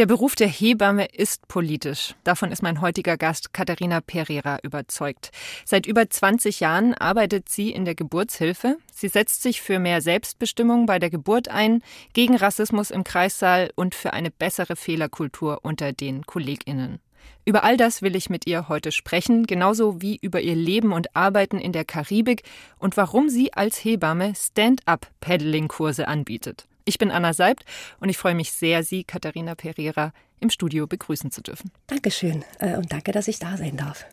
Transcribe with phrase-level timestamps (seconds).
[0.00, 2.14] Der Beruf der Hebamme ist politisch.
[2.24, 5.30] Davon ist mein heutiger Gast Katharina Pereira überzeugt.
[5.66, 8.78] Seit über 20 Jahren arbeitet sie in der Geburtshilfe.
[8.90, 11.82] Sie setzt sich für mehr Selbstbestimmung bei der Geburt ein,
[12.14, 17.00] gegen Rassismus im Kreissaal und für eine bessere Fehlerkultur unter den Kolleginnen.
[17.44, 21.14] Über all das will ich mit ihr heute sprechen, genauso wie über ihr Leben und
[21.14, 22.44] Arbeiten in der Karibik
[22.78, 26.69] und warum sie als Hebamme Stand-up-Paddling-Kurse anbietet.
[26.90, 27.64] Ich bin Anna Seibt
[28.00, 31.70] und ich freue mich sehr, Sie, Katharina Pereira, im Studio begrüßen zu dürfen.
[31.86, 34.06] Dankeschön äh, und danke, dass ich da sein darf.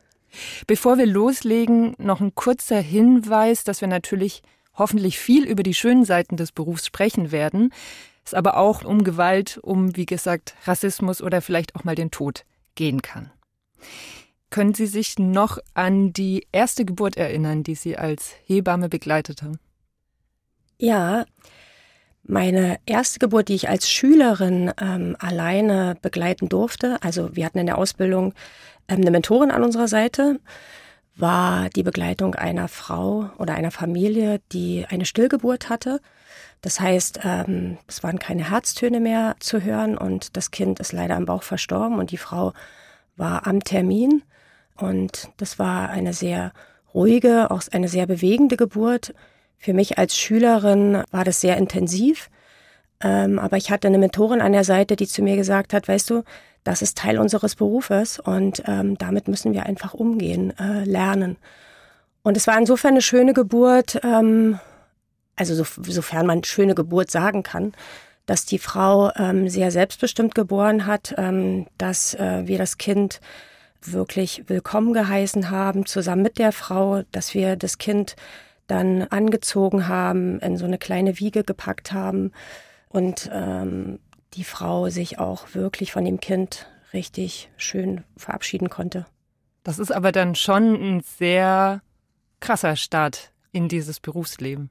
[0.68, 4.44] Bevor wir loslegen, noch ein kurzer Hinweis, dass wir natürlich
[4.76, 7.74] hoffentlich viel über die schönen Seiten des Berufs sprechen werden,
[8.24, 12.46] es aber auch um Gewalt, um, wie gesagt, Rassismus oder vielleicht auch mal den Tod
[12.76, 13.32] gehen kann.
[14.52, 19.58] Können Sie sich noch an die erste Geburt erinnern, die Sie als Hebamme begleitet haben?
[20.78, 21.26] Ja,
[22.28, 27.66] meine erste Geburt, die ich als Schülerin ähm, alleine begleiten durfte, also wir hatten in
[27.66, 28.34] der Ausbildung
[28.88, 30.40] ähm, eine Mentorin an unserer Seite,
[31.16, 36.00] war die Begleitung einer Frau oder einer Familie, die eine Stillgeburt hatte.
[36.62, 41.16] Das heißt, ähm, es waren keine Herztöne mehr zu hören und das Kind ist leider
[41.16, 42.54] am Bauch verstorben und die Frau
[43.16, 44.24] war am Termin.
[44.76, 46.54] Und das war eine sehr
[46.94, 49.14] ruhige, auch eine sehr bewegende Geburt.
[49.58, 52.30] Für mich als Schülerin war das sehr intensiv.
[53.02, 56.10] Ähm, aber ich hatte eine Mentorin an der Seite, die zu mir gesagt hat, weißt
[56.10, 56.24] du,
[56.64, 61.38] das ist Teil unseres Berufes und ähm, damit müssen wir einfach umgehen, äh, lernen.
[62.24, 64.60] Und es war insofern eine schöne Geburt, ähm,
[65.36, 67.74] also so, sofern man schöne Geburt sagen kann,
[68.26, 73.22] dass die Frau ähm, sehr selbstbestimmt geboren hat, ähm, dass äh, wir das Kind
[73.82, 78.16] wirklich willkommen geheißen haben, zusammen mit der Frau, dass wir das Kind
[78.68, 82.32] dann angezogen haben, in so eine kleine Wiege gepackt haben
[82.90, 84.00] und ähm,
[84.34, 89.06] die Frau sich auch wirklich von dem Kind richtig schön verabschieden konnte.
[89.64, 91.82] Das ist aber dann schon ein sehr
[92.40, 94.70] krasser Start in dieses Berufsleben.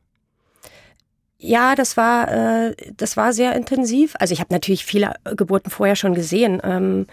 [1.38, 4.14] Ja, das war äh, das war sehr intensiv.
[4.18, 7.06] Also ich habe natürlich viele Geburten vorher schon gesehen ähm,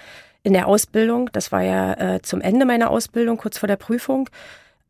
[0.43, 1.29] in der Ausbildung.
[1.33, 4.29] Das war ja äh, zum Ende meiner Ausbildung, kurz vor der Prüfung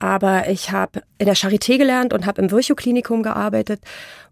[0.04, 3.80] aber ich habe in der Charité gelernt und habe im Virchow-Klinikum gearbeitet,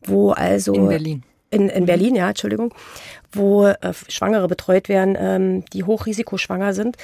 [0.03, 1.23] wo also in Berlin.
[1.49, 1.85] In, in mhm.
[1.85, 2.73] Berlin, ja, Entschuldigung,
[3.31, 6.97] wo äh, Schwangere betreut werden, ähm, die hochrisikoschwanger sind,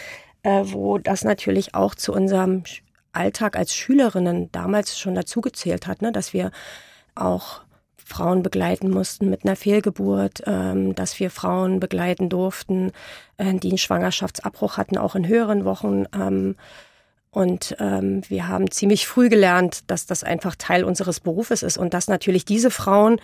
[0.44, 2.64] äh, wo das natürlich auch zu unserem
[3.14, 6.52] Alltag als Schülerinnen damals schon dazugezählt hat, ne, dass wir
[7.16, 7.62] auch
[7.96, 12.92] Frauen begleiten mussten mit einer Fehlgeburt, ähm, dass wir Frauen begleiten durften,
[13.38, 16.04] äh, die einen Schwangerschaftsabbruch hatten, auch in höheren Wochen.
[16.14, 16.58] Ähm,
[17.32, 21.94] und ähm, wir haben ziemlich früh gelernt, dass das einfach Teil unseres Berufes ist und
[21.94, 23.20] dass natürlich diese Frauen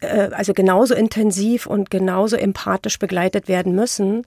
[0.00, 4.26] äh, also genauso intensiv und genauso empathisch begleitet werden müssen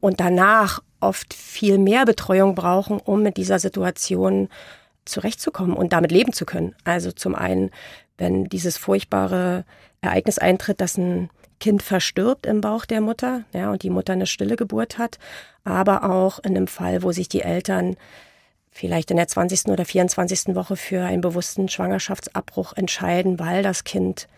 [0.00, 4.48] und danach oft viel mehr Betreuung brauchen, um mit dieser Situation
[5.04, 6.74] zurechtzukommen und damit leben zu können.
[6.84, 7.70] Also zum einen,
[8.16, 9.64] wenn dieses furchtbare
[10.00, 11.30] Ereignis eintritt, dass ein
[11.60, 15.18] Kind verstirbt im Bauch der Mutter, ja, und die Mutter eine stille Geburt hat,
[15.64, 17.96] aber auch in einem Fall, wo sich die Eltern
[18.78, 19.66] vielleicht in der 20.
[19.66, 20.54] oder 24.
[20.54, 24.28] Woche für einen bewussten Schwangerschaftsabbruch entscheiden, weil das Kind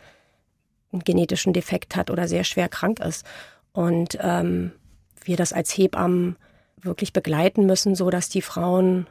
[0.93, 3.27] einen genetischen Defekt hat oder sehr schwer krank ist.
[3.73, 4.73] Und ähm,
[5.23, 6.37] wir das als Hebammen
[6.81, 9.07] wirklich begleiten müssen, so dass die Frauen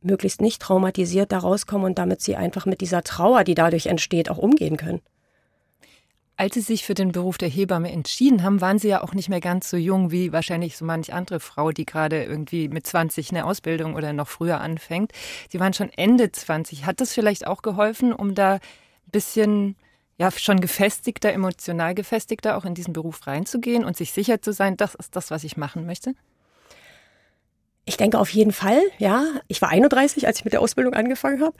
[0.00, 4.30] möglichst nicht traumatisiert da rauskommen und damit sie einfach mit dieser Trauer, die dadurch entsteht,
[4.30, 5.00] auch umgehen können.
[6.36, 9.28] Als Sie sich für den Beruf der Hebamme entschieden haben, waren Sie ja auch nicht
[9.28, 13.30] mehr ganz so jung wie wahrscheinlich so manch andere Frau, die gerade irgendwie mit 20
[13.30, 15.12] eine Ausbildung oder noch früher anfängt.
[15.50, 16.86] Sie waren schon Ende 20.
[16.86, 18.60] Hat das vielleicht auch geholfen, um da ein
[19.12, 19.76] bisschen
[20.18, 24.76] ja schon gefestigter, emotional gefestigter auch in diesen Beruf reinzugehen und sich sicher zu sein,
[24.76, 26.14] das ist das, was ich machen möchte?
[27.84, 29.24] Ich denke auf jeden Fall, ja.
[29.48, 31.56] Ich war 31, als ich mit der Ausbildung angefangen habe.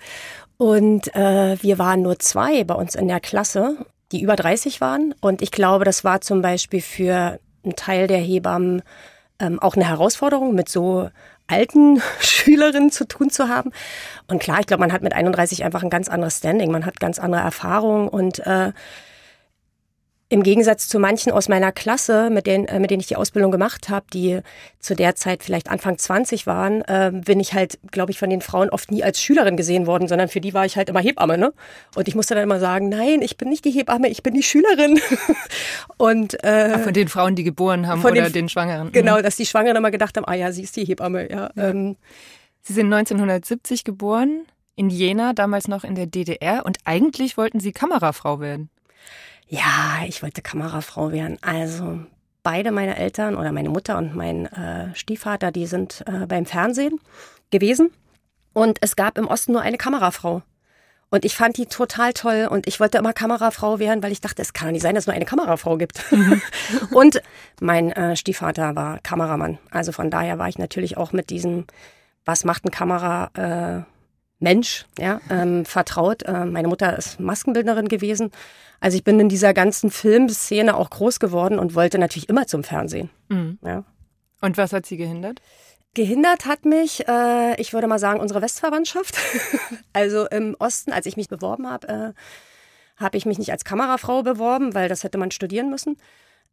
[0.57, 5.15] Und äh, wir waren nur zwei bei uns in der Klasse die über 30 waren.
[5.21, 8.83] Und ich glaube, das war zum Beispiel für einen Teil der Hebammen
[9.39, 11.11] ähm, auch eine Herausforderung, mit so
[11.49, 13.73] alten Schülerinnen zu tun zu haben.
[14.29, 17.01] Und klar, ich glaube, man hat mit 31 einfach ein ganz anderes Standing, man hat
[17.01, 18.73] ganz andere Erfahrungen und äh,
[20.33, 23.53] im Gegensatz zu manchen aus meiner Klasse, mit denen, äh, mit denen ich die Ausbildung
[23.53, 24.41] gemacht habe, die
[24.79, 28.41] zu der Zeit vielleicht Anfang 20 waren, äh, bin ich halt, glaube ich, von den
[28.41, 31.37] Frauen oft nie als Schülerin gesehen worden, sondern für die war ich halt immer Hebamme.
[31.37, 31.53] Ne?
[31.97, 34.43] Und ich musste dann immer sagen, nein, ich bin nicht die Hebamme, ich bin die
[34.43, 34.99] Schülerin.
[35.99, 38.91] und äh, von den Frauen, die geboren haben oder den, den, Schwangeren.
[38.91, 39.25] Genau, mhm.
[39.25, 41.31] dass die Schwangeren immer gedacht haben, ah ja, sie ist die Hebamme.
[41.31, 41.69] Ja, ja.
[41.69, 41.97] Ähm,
[42.65, 44.47] Sie sind 1970 geboren
[44.77, 48.71] in Jena, damals noch in der DDR, und eigentlich wollten Sie Kamerafrau werden.
[49.53, 51.37] Ja, ich wollte Kamerafrau werden.
[51.43, 51.99] Also
[52.43, 56.99] beide meine Eltern oder meine Mutter und mein äh, Stiefvater, die sind äh, beim Fernsehen
[57.51, 57.91] gewesen.
[58.55, 60.41] Und es gab im Osten nur eine Kamerafrau.
[61.11, 64.41] Und ich fand die total toll und ich wollte immer Kamerafrau werden, weil ich dachte,
[64.41, 66.03] es kann doch nicht sein, dass es nur eine Kamerafrau gibt.
[66.91, 67.21] Und
[67.61, 69.59] mein äh, Stiefvater war Kameramann.
[69.71, 71.67] Also von daher war ich natürlich auch mit diesem,
[72.25, 73.85] was macht ein Kamera, äh,
[74.99, 76.23] ja, ähm, vertraut.
[76.23, 78.31] Äh, meine Mutter ist Maskenbildnerin gewesen.
[78.83, 82.65] Also ich bin in dieser ganzen Filmszene auch groß geworden und wollte natürlich immer zum
[82.65, 83.11] Fernsehen.
[83.29, 83.61] Mhm.
[83.65, 83.85] Ja.
[84.41, 85.41] Und was hat sie gehindert?
[85.95, 89.17] Gehindert hat mich, äh, ich würde mal sagen, unsere Westverwandtschaft.
[89.93, 94.25] also im Osten, als ich mich beworben habe, äh, habe ich mich nicht als Kamerafrau
[94.25, 95.97] beworben, weil das hätte man studieren müssen.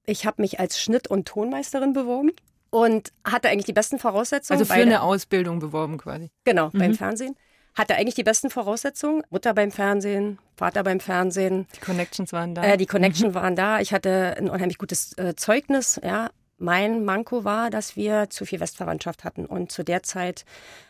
[0.06, 2.32] Ich habe mich als Schnitt- und Tonmeisterin beworben
[2.70, 4.60] und hatte eigentlich die besten Voraussetzungen.
[4.60, 6.30] Also für eine Ausbildung beworben quasi.
[6.44, 6.78] Genau, mhm.
[6.78, 7.36] beim Fernsehen
[7.80, 9.24] hatte eigentlich die besten Voraussetzungen.
[9.30, 11.66] Mutter beim Fernsehen, Vater beim Fernsehen.
[11.76, 12.64] Die Connections waren da.
[12.64, 13.80] Äh, die Connections waren da.
[13.80, 16.00] Ich hatte ein unheimlich gutes äh, Zeugnis.
[16.04, 19.46] Ja, mein Manko war, dass wir zu viel Westverwandtschaft hatten.
[19.46, 20.44] Und zu der Zeit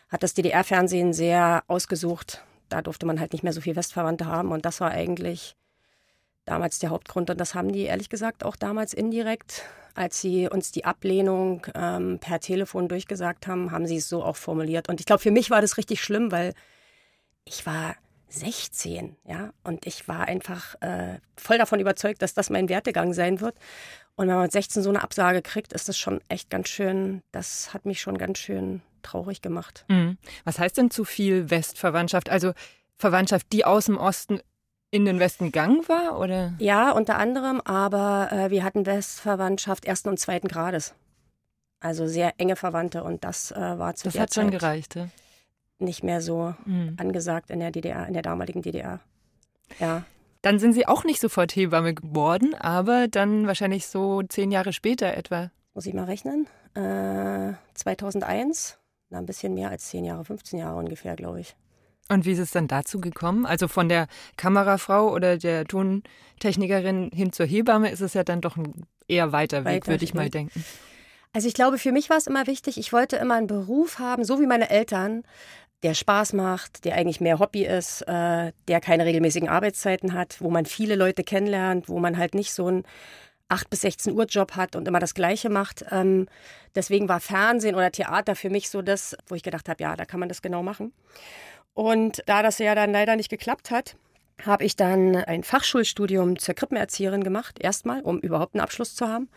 [0.08, 2.42] hat das DDR-Fernsehen sehr ausgesucht.
[2.68, 4.50] Da durfte man halt nicht mehr so viel Westverwandte haben.
[4.50, 5.54] Und das war eigentlich
[6.44, 7.30] damals der Hauptgrund.
[7.30, 9.62] Und das haben die ehrlich gesagt auch damals indirekt,
[9.94, 14.36] als sie uns die Ablehnung ähm, per Telefon durchgesagt haben, haben sie es so auch
[14.36, 14.88] formuliert.
[14.88, 16.52] Und ich glaube, für mich war das richtig schlimm, weil
[17.44, 17.96] ich war
[18.28, 23.40] 16, ja, und ich war einfach äh, voll davon überzeugt, dass das mein Wertegang sein
[23.40, 23.56] wird.
[24.16, 27.22] Und wenn man mit 16 so eine Absage kriegt, ist das schon echt ganz schön,
[27.32, 29.84] das hat mich schon ganz schön traurig gemacht.
[29.88, 30.18] Mhm.
[30.44, 32.28] Was heißt denn zu viel Westverwandtschaft?
[32.28, 32.52] Also
[32.98, 34.40] Verwandtschaft, die aus dem Osten
[34.90, 36.52] in den Westen gegangen war, oder?
[36.58, 40.94] Ja, unter anderem, aber äh, wir hatten Westverwandtschaft ersten und zweiten Grades.
[41.80, 44.44] Also sehr enge Verwandte und das äh, war zu das hat Zeit.
[44.44, 45.08] schon gereicht, ja?
[45.80, 46.96] Nicht mehr so mhm.
[46.98, 49.00] angesagt in der DDR, in der damaligen DDR.
[49.78, 50.04] Ja.
[50.42, 55.14] Dann sind Sie auch nicht sofort Hebamme geworden, aber dann wahrscheinlich so zehn Jahre später
[55.14, 55.50] etwa.
[55.74, 56.46] Muss ich mal rechnen.
[56.74, 58.78] Äh, 2001,
[59.10, 61.56] na, ein bisschen mehr als zehn Jahre, 15 Jahre ungefähr, glaube ich.
[62.08, 63.46] Und wie ist es dann dazu gekommen?
[63.46, 68.56] Also von der Kamerafrau oder der Tontechnikerin hin zur Hebamme ist es ja dann doch
[68.56, 70.64] ein eher weiter Weg, würde ich mal denken.
[71.32, 74.24] Also ich glaube, für mich war es immer wichtig, ich wollte immer einen Beruf haben,
[74.24, 75.22] so wie meine Eltern,
[75.82, 80.50] der Spaß macht, der eigentlich mehr Hobby ist, äh, der keine regelmäßigen Arbeitszeiten hat, wo
[80.50, 82.84] man viele Leute kennenlernt, wo man halt nicht so einen
[83.48, 85.84] 8 bis 16 Uhr Job hat und immer das Gleiche macht.
[85.90, 86.26] Ähm,
[86.74, 90.04] deswegen war Fernsehen oder Theater für mich so das, wo ich gedacht habe, ja, da
[90.04, 90.92] kann man das genau machen.
[91.74, 93.96] Und da das ja dann leider nicht geklappt hat,
[94.44, 99.28] habe ich dann ein Fachschulstudium zur Krippenerzieherin gemacht, erstmal, um überhaupt einen Abschluss zu haben.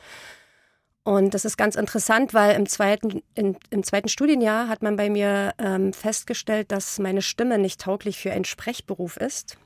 [1.04, 5.10] Und das ist ganz interessant, weil im zweiten, in, im zweiten Studienjahr hat man bei
[5.10, 9.58] mir ähm, festgestellt, dass meine Stimme nicht tauglich für einen Sprechberuf ist.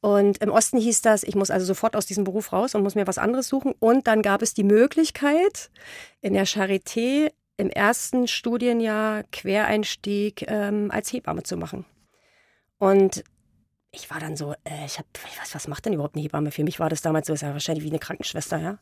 [0.00, 2.94] Und im Osten hieß das, ich muss also sofort aus diesem Beruf raus und muss
[2.94, 3.74] mir was anderes suchen.
[3.80, 5.70] Und dann gab es die Möglichkeit,
[6.20, 11.86] in der Charité im ersten Studienjahr Quereinstieg ähm, als Hebamme zu machen.
[12.78, 13.24] Und
[13.90, 15.08] ich war dann so, äh, ich habe,
[15.40, 16.52] weiß, was macht denn überhaupt eine Hebamme?
[16.52, 18.78] Für mich war das damals so, ist ja wahrscheinlich wie eine Krankenschwester, ja.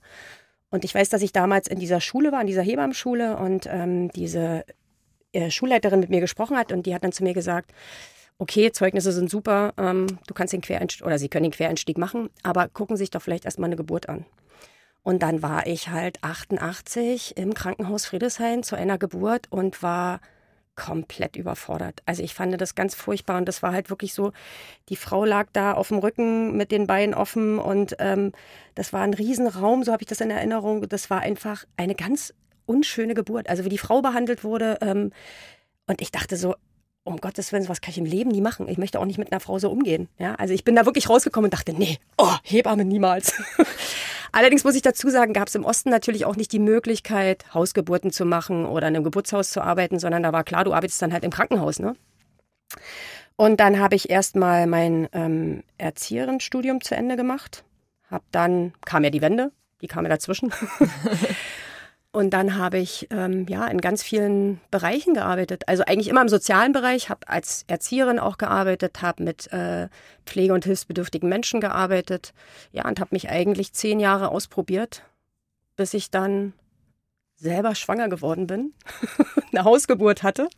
[0.70, 4.10] Und ich weiß, dass ich damals in dieser Schule war, in dieser Hebammenschule und ähm,
[4.10, 4.64] diese
[5.32, 7.72] äh, Schulleiterin mit mir gesprochen hat und die hat dann zu mir gesagt,
[8.38, 12.30] okay, Zeugnisse sind super, ähm, du kannst den Quereinstieg oder sie können den Quereinstieg machen,
[12.42, 14.24] aber gucken sich doch vielleicht erstmal eine Geburt an.
[15.02, 20.20] Und dann war ich halt 88 im Krankenhaus Friedrichshain zu einer Geburt und war
[20.76, 22.02] komplett überfordert.
[22.06, 24.32] Also ich fand das ganz furchtbar und das war halt wirklich so,
[24.88, 28.32] die Frau lag da auf dem Rücken mit den Beinen offen und ähm,
[28.74, 30.88] das war ein Riesenraum, so habe ich das in Erinnerung.
[30.88, 32.34] Das war einfach eine ganz
[32.66, 33.48] unschöne Geburt.
[33.48, 35.12] Also wie die Frau behandelt wurde ähm,
[35.86, 36.54] und ich dachte so,
[37.04, 38.66] um Gottes Willen, was kann ich im Leben nie machen?
[38.66, 40.08] Ich möchte auch nicht mit einer Frau so umgehen.
[40.18, 43.34] Ja, also ich bin da wirklich rausgekommen und dachte, nee, oh, Hebamme niemals.
[44.34, 48.10] Allerdings muss ich dazu sagen, gab es im Osten natürlich auch nicht die Möglichkeit, Hausgeburten
[48.10, 51.12] zu machen oder in einem Geburtshaus zu arbeiten, sondern da war klar, du arbeitest dann
[51.12, 51.94] halt im Krankenhaus, ne?
[53.36, 57.62] Und dann habe ich erstmal mein ähm, Erzieherenstudium zu Ende gemacht.
[58.10, 60.52] Hab dann kam ja die Wende, die kam ja dazwischen.
[62.14, 65.64] Und dann habe ich ähm, ja in ganz vielen Bereichen gearbeitet.
[65.66, 69.88] Also eigentlich immer im sozialen Bereich, habe als Erzieherin auch gearbeitet, habe mit äh,
[70.24, 72.32] Pflege- und hilfsbedürftigen Menschen gearbeitet.
[72.70, 75.02] Ja, und habe mich eigentlich zehn Jahre ausprobiert,
[75.74, 76.52] bis ich dann
[77.34, 78.74] selber schwanger geworden bin,
[79.52, 80.48] eine Hausgeburt hatte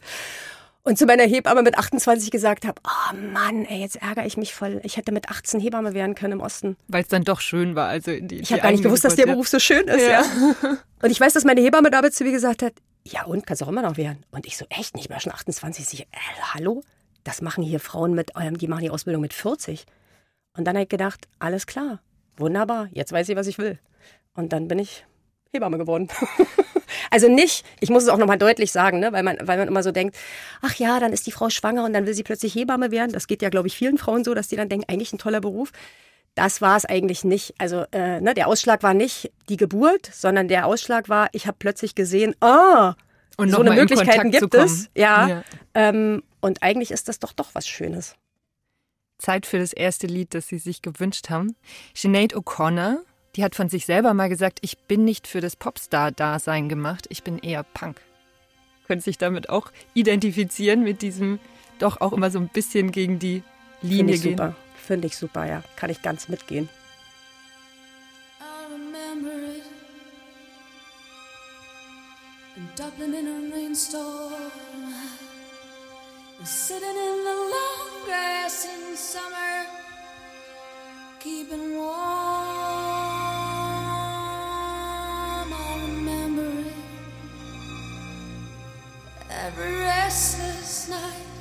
[0.87, 4.55] und zu meiner Hebamme mit 28 gesagt habe, oh Mann, ey, jetzt ärgere ich mich
[4.55, 4.81] voll.
[4.85, 6.76] Ich hätte mit 18 Hebamme werden können im Osten.
[6.87, 7.88] Weil es dann doch schön war.
[7.88, 10.00] Also die, ich habe gar nicht gewusst, dass der Beruf so schön ist.
[10.00, 10.23] Ja.
[10.23, 10.78] ja.
[11.02, 13.69] Und ich weiß, dass meine Hebamme damals zu mir gesagt hat, ja und, kannst auch
[13.69, 14.25] immer noch werden.
[14.31, 15.93] Und ich so, echt nicht, ich war schon 28.
[15.93, 16.07] Ich, äh,
[16.55, 16.85] hallo?
[17.25, 19.87] Das machen hier Frauen mit, die machen die Ausbildung mit 40.
[20.57, 21.99] Und dann habe ich gedacht, alles klar,
[22.37, 23.81] wunderbar, jetzt weiß ich, was ich will.
[24.35, 25.05] Und dann bin ich
[25.56, 26.08] Hebamme geworden.
[27.10, 29.82] also nicht, ich muss es auch nochmal deutlich sagen, ne, weil, man, weil man immer
[29.82, 30.16] so denkt,
[30.62, 33.12] ach ja, dann ist die Frau schwanger und dann will sie plötzlich Hebamme werden.
[33.12, 35.40] Das geht ja, glaube ich, vielen Frauen so, dass die dann denken, eigentlich ein toller
[35.40, 35.72] Beruf.
[36.34, 37.54] Das war es eigentlich nicht.
[37.58, 41.56] Also äh, ne, der Ausschlag war nicht die Geburt, sondern der Ausschlag war, ich habe
[41.58, 42.94] plötzlich gesehen, ah,
[43.38, 44.90] oh, so eine Möglichkeit gibt es.
[44.94, 45.28] Ja.
[45.28, 45.44] ja.
[45.75, 48.14] Ähm, und eigentlich ist das doch doch was Schönes.
[49.18, 51.56] Zeit für das erste Lied, das Sie sich gewünscht haben.
[51.94, 52.98] Sinead O'Connor
[53.37, 57.23] die hat von sich selber mal gesagt, ich bin nicht für das Popstar-Dasein gemacht, ich
[57.23, 58.00] bin eher Punk.
[58.87, 61.38] Können sich damit auch identifizieren, mit diesem
[61.78, 63.43] doch auch immer so ein bisschen gegen die
[63.83, 64.37] Linie Find ich gehen?
[64.38, 64.57] Super.
[64.87, 65.62] Finde ich super, ja.
[65.76, 66.69] Kann ich ganz mitgehen.
[72.75, 74.50] Dublin in a rainstorm,
[76.43, 79.66] sitting in the long grass in summer,
[81.21, 82.96] keeping warm.
[89.47, 91.38] Every restless night.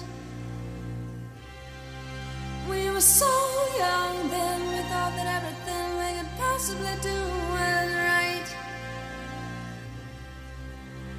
[2.69, 3.33] We were so
[3.79, 7.17] young then, we thought that everything we could possibly do
[7.55, 8.49] was right.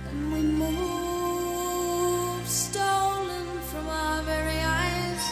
[0.09, 5.25] And we moved stolen from our very eyes.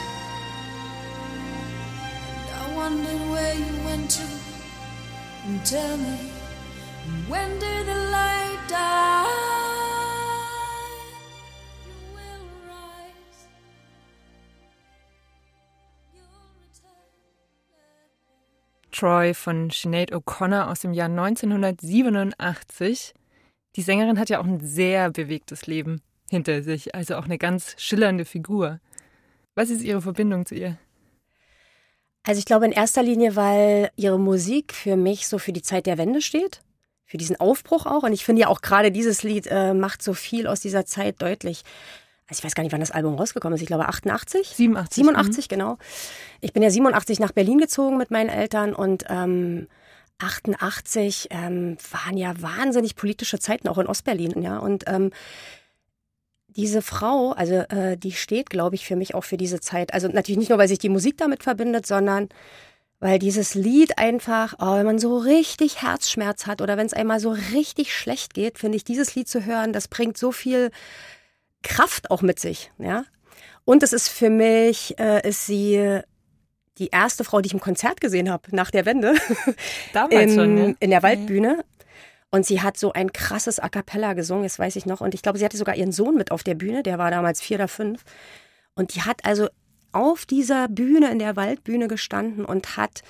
[2.37, 4.27] And I wondered where you went to.
[5.47, 6.19] And tell me,
[7.29, 9.14] when did the light die?
[18.95, 23.15] Troy von Sinead O'Connor aus dem Jahr 1987.
[23.75, 27.75] Die Sängerin hat ja auch ein sehr bewegtes Leben hinter sich, also auch eine ganz
[27.77, 28.79] schillernde Figur.
[29.57, 30.79] Was ist Ihre Verbindung zu ihr?
[32.23, 35.85] Also ich glaube in erster Linie, weil ihre Musik für mich so für die Zeit
[35.87, 36.63] der Wende steht,
[37.05, 38.05] für diesen Aufbruch auch.
[38.05, 41.21] Und ich finde ja auch gerade dieses Lied äh, macht so viel aus dieser Zeit
[41.21, 41.65] deutlich
[42.29, 43.61] also ich weiß gar nicht, wann das Album rausgekommen ist.
[43.61, 44.49] Ich glaube 88?
[44.49, 44.95] 87.
[44.95, 45.49] 87, mhm.
[45.49, 45.79] genau.
[46.41, 49.69] Ich bin ja 87 nach Berlin gezogen mit meinen Eltern und ähm,
[50.19, 54.59] 88 ähm, waren ja wahnsinnig politische Zeiten auch in Ostberlin, ja.
[54.59, 55.11] Und ähm,
[56.49, 59.93] diese Frau, also äh, die steht, glaube ich, für mich auch für diese Zeit.
[59.93, 62.29] Also natürlich nicht nur, weil sich die Musik damit verbindet, sondern
[63.01, 67.21] weil dieses Lied einfach, oh, wenn man so richtig Herzschmerz hat oder wenn es einmal
[67.21, 70.71] so richtig schlecht geht, finde ich, dieses Lied zu hören, das bringt so viel
[71.65, 73.05] Kraft auch mit sich, ja.
[73.65, 76.01] Und es ist für mich, äh, ist sie
[76.79, 79.15] die erste Frau, die ich im Konzert gesehen habe nach der Wende.
[79.93, 80.77] Damals in, schon, ne?
[80.81, 81.65] In der Waldbühne.
[82.31, 85.01] Und sie hat so ein krasses A cappella gesungen, das weiß ich noch.
[85.01, 87.41] Und ich glaube, sie hatte sogar ihren Sohn mit auf der Bühne, der war damals
[87.41, 88.03] vier oder fünf.
[88.75, 89.49] Und die hat also
[89.93, 93.03] auf dieser Bühne, in der Waldbühne gestanden und hat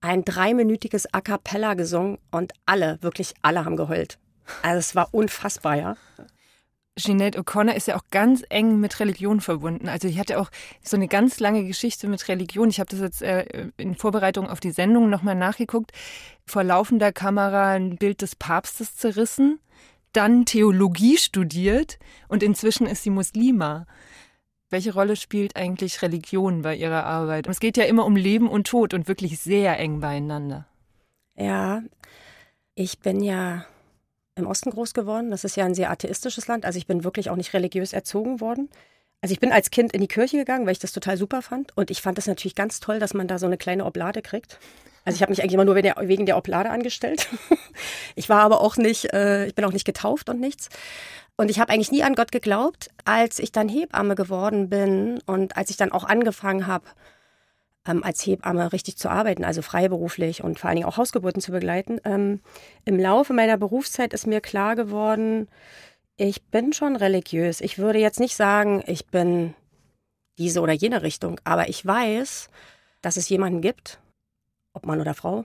[0.00, 4.18] ein dreiminütiges A cappella gesungen und alle, wirklich alle haben geheult.
[4.62, 5.96] Also es war unfassbar, ja.
[6.96, 9.88] Jeanette O'Connor ist ja auch ganz eng mit Religion verbunden.
[9.88, 10.50] Also die hatte auch
[10.82, 12.68] so eine ganz lange Geschichte mit Religion.
[12.68, 15.90] Ich habe das jetzt äh, in Vorbereitung auf die Sendung nochmal nachgeguckt.
[16.46, 19.58] Vor laufender Kamera ein Bild des Papstes zerrissen,
[20.12, 21.98] dann Theologie studiert
[22.28, 23.86] und inzwischen ist sie Muslima.
[24.70, 27.48] Welche Rolle spielt eigentlich Religion bei ihrer Arbeit?
[27.48, 30.66] Es geht ja immer um Leben und Tod und wirklich sehr eng beieinander.
[31.36, 31.82] Ja,
[32.76, 33.66] ich bin ja
[34.36, 35.30] im Osten groß geworden.
[35.30, 36.64] Das ist ja ein sehr atheistisches Land.
[36.64, 38.68] Also ich bin wirklich auch nicht religiös erzogen worden.
[39.20, 41.76] Also ich bin als Kind in die Kirche gegangen, weil ich das total super fand.
[41.76, 44.58] Und ich fand das natürlich ganz toll, dass man da so eine kleine Oblade kriegt.
[45.04, 47.28] Also ich habe mich eigentlich immer nur wegen der Oblade angestellt.
[48.14, 50.68] ich war aber auch nicht, äh, ich bin auch nicht getauft und nichts.
[51.36, 52.88] Und ich habe eigentlich nie an Gott geglaubt.
[53.04, 56.86] Als ich dann Hebamme geworden bin und als ich dann auch angefangen habe,
[57.86, 61.52] ähm, als Hebamme richtig zu arbeiten, also freiberuflich und vor allen Dingen auch Hausgeburten zu
[61.52, 62.00] begleiten.
[62.04, 62.40] Ähm,
[62.84, 65.48] Im Laufe meiner Berufszeit ist mir klar geworden,
[66.16, 67.60] ich bin schon religiös.
[67.60, 69.54] Ich würde jetzt nicht sagen, ich bin
[70.38, 72.48] diese oder jene Richtung, aber ich weiß,
[73.02, 74.00] dass es jemanden gibt,
[74.72, 75.44] ob Mann oder Frau,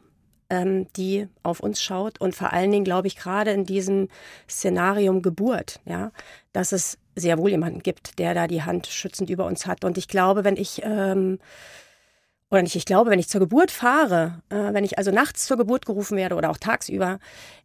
[0.50, 4.08] ähm, die auf uns schaut und vor allen Dingen glaube ich gerade in diesem
[4.50, 6.12] Szenarium Geburt, ja,
[6.54, 9.84] dass es sehr wohl jemanden gibt, der da die Hand schützend über uns hat.
[9.84, 11.40] Und ich glaube, wenn ich ähm,
[12.52, 15.58] oder nicht, ich glaube, wenn ich zur Geburt fahre, äh, wenn ich also nachts zur
[15.58, 17.20] Geburt gerufen werde oder auch tagsüber,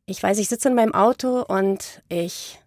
[0.06, 2.58] ich weiß, ich sitze in meinem Auto und ich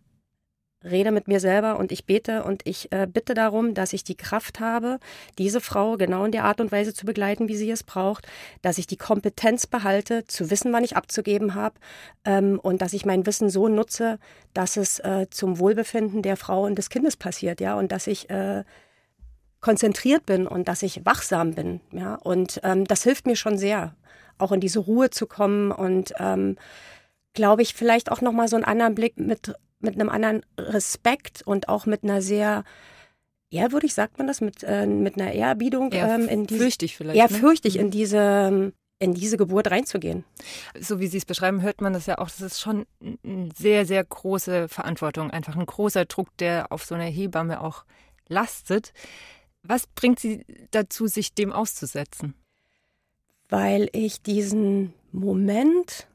[0.83, 4.15] rede mit mir selber und ich bete und ich äh, bitte darum, dass ich die
[4.15, 4.99] Kraft habe,
[5.37, 8.27] diese Frau genau in der Art und Weise zu begleiten, wie sie es braucht,
[8.61, 11.75] dass ich die Kompetenz behalte, zu wissen, wann ich abzugeben habe
[12.25, 14.19] ähm, und dass ich mein Wissen so nutze,
[14.53, 18.29] dass es äh, zum Wohlbefinden der Frau und des Kindes passiert, ja, und dass ich
[18.29, 18.63] äh,
[19.61, 23.95] konzentriert bin und dass ich wachsam bin, ja, und ähm, das hilft mir schon sehr,
[24.37, 26.57] auch in diese Ruhe zu kommen und ähm,
[27.33, 31.69] glaube ich, vielleicht auch nochmal so einen anderen Blick mit mit einem anderen Respekt und
[31.69, 32.63] auch mit einer sehr
[33.49, 37.17] ehrwürdig, sagt man das, mit, äh, mit einer Ehrerbietung ähm, in diese, fürchtig vielleicht.
[37.17, 37.37] Eher ne?
[37.37, 40.23] fürchtig in diese in diese Geburt reinzugehen.
[40.79, 42.31] So wie Sie es beschreiben, hört man das ja auch.
[42.31, 46.95] Das ist schon eine sehr, sehr große Verantwortung, einfach ein großer Druck, der auf so
[46.95, 47.85] einer Hebamme auch
[48.27, 48.93] lastet.
[49.67, 52.33] Was bringt Sie dazu, sich dem auszusetzen?
[53.49, 56.07] Weil ich diesen Moment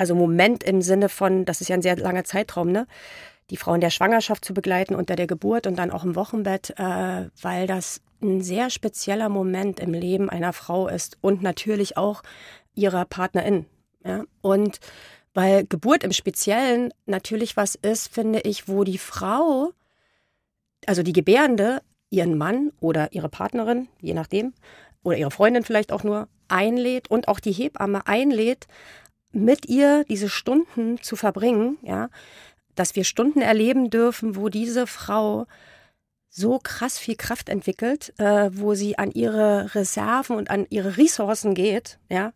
[0.00, 2.86] also Moment im Sinne von, das ist ja ein sehr langer Zeitraum, ne?
[3.50, 6.70] Die Frau in der Schwangerschaft zu begleiten, unter der Geburt und dann auch im Wochenbett,
[6.78, 12.22] äh, weil das ein sehr spezieller Moment im Leben einer Frau ist und natürlich auch
[12.74, 13.66] ihrer Partnerin.
[14.02, 14.24] Ja?
[14.40, 14.80] Und
[15.34, 19.72] weil Geburt im Speziellen natürlich was ist, finde ich, wo die Frau,
[20.86, 24.52] also die Gebärende, ihren Mann oder ihre Partnerin, je nachdem,
[25.02, 28.66] oder ihre Freundin vielleicht auch nur, einlädt und auch die Hebamme einlädt,
[29.32, 32.10] mit ihr diese Stunden zu verbringen, ja,
[32.74, 35.46] dass wir Stunden erleben dürfen, wo diese Frau
[36.28, 41.54] so krass viel Kraft entwickelt, äh, wo sie an ihre Reserven und an ihre Ressourcen
[41.54, 42.32] geht, ja.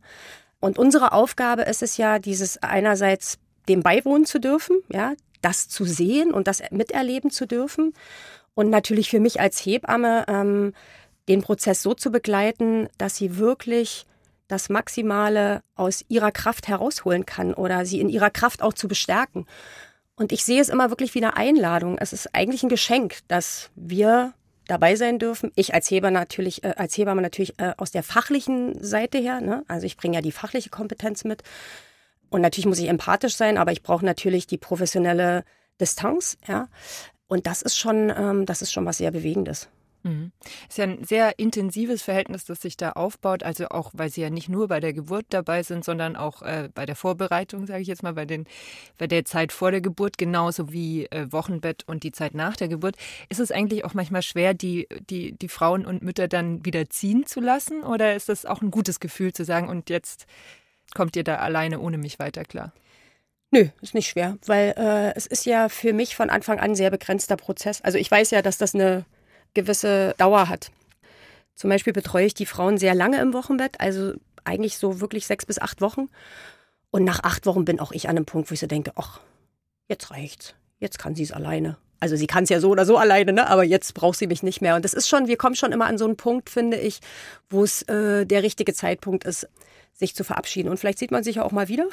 [0.61, 3.39] Und unsere Aufgabe ist es ja, dieses einerseits
[3.69, 7.93] dem beiwohnen zu dürfen, ja, das zu sehen und das miterleben zu dürfen.
[8.55, 10.73] Und natürlich für mich als Hebamme ähm,
[11.29, 14.07] den Prozess so zu begleiten, dass sie wirklich
[14.49, 19.47] das Maximale aus ihrer Kraft herausholen kann oder sie in ihrer Kraft auch zu bestärken.
[20.17, 21.99] Und ich sehe es immer wirklich wie eine Einladung.
[21.99, 24.35] Es ist eigentlich ein Geschenk, dass wir
[24.67, 25.51] dabei sein dürfen.
[25.57, 29.41] Ich als Heber natürlich, äh, als Hebamme natürlich äh, aus der fachlichen Seite her.
[29.41, 29.65] Ne?
[29.67, 31.43] Also ich bringe ja die fachliche Kompetenz mit.
[32.31, 35.45] Und natürlich muss ich empathisch sein, aber ich brauche natürlich die professionelle
[35.81, 36.39] Distanz.
[36.47, 36.69] Ja?
[37.27, 39.69] Und das ist schon, ähm, das ist schon was sehr Bewegendes.
[40.05, 40.33] Mhm.
[40.69, 43.43] Ist ja ein sehr intensives Verhältnis, das sich da aufbaut.
[43.43, 46.69] Also auch, weil Sie ja nicht nur bei der Geburt dabei sind, sondern auch äh,
[46.75, 48.47] bei der Vorbereitung, sage ich jetzt mal, bei, den,
[48.99, 52.69] bei der Zeit vor der Geburt, genauso wie äh, Wochenbett und die Zeit nach der
[52.69, 52.97] Geburt.
[53.31, 57.25] Ist es eigentlich auch manchmal schwer, die, die, die Frauen und Mütter dann wieder ziehen
[57.27, 57.83] zu lassen?
[57.83, 60.27] Oder ist das auch ein gutes Gefühl zu sagen, und jetzt
[60.95, 62.75] kommt ihr da alleine ohne mich weiter klar?
[63.55, 66.75] Nö, ist nicht schwer, weil äh, es ist ja für mich von Anfang an ein
[66.75, 67.81] sehr begrenzter Prozess.
[67.83, 69.05] Also ich weiß ja, dass das eine
[69.55, 70.73] gewisse Dauer hat.
[71.55, 75.47] Zum Beispiel betreue ich die Frauen sehr lange im Wochenbett, also eigentlich so wirklich sechs
[75.47, 76.09] bis acht Wochen.
[76.91, 79.21] Und nach acht Wochen bin auch ich an einem Punkt, wo ich so denke, ach,
[79.87, 80.57] jetzt reicht's.
[80.81, 81.77] Jetzt kann sie es alleine.
[82.01, 83.49] Also sie kann es ja so oder so alleine, ne?
[83.49, 84.77] aber jetzt braucht sie mich nicht mehr.
[84.77, 87.01] Und das ist schon, wir kommen schon immer an so einen Punkt, finde ich,
[87.49, 89.49] wo es äh, der richtige Zeitpunkt ist,
[89.93, 90.69] sich zu verabschieden.
[90.69, 91.87] Und vielleicht sieht man sich ja auch mal wieder.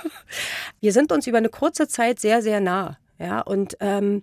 [0.80, 2.98] wir sind uns über eine kurze Zeit sehr, sehr nah.
[3.18, 4.22] Ja, und ähm,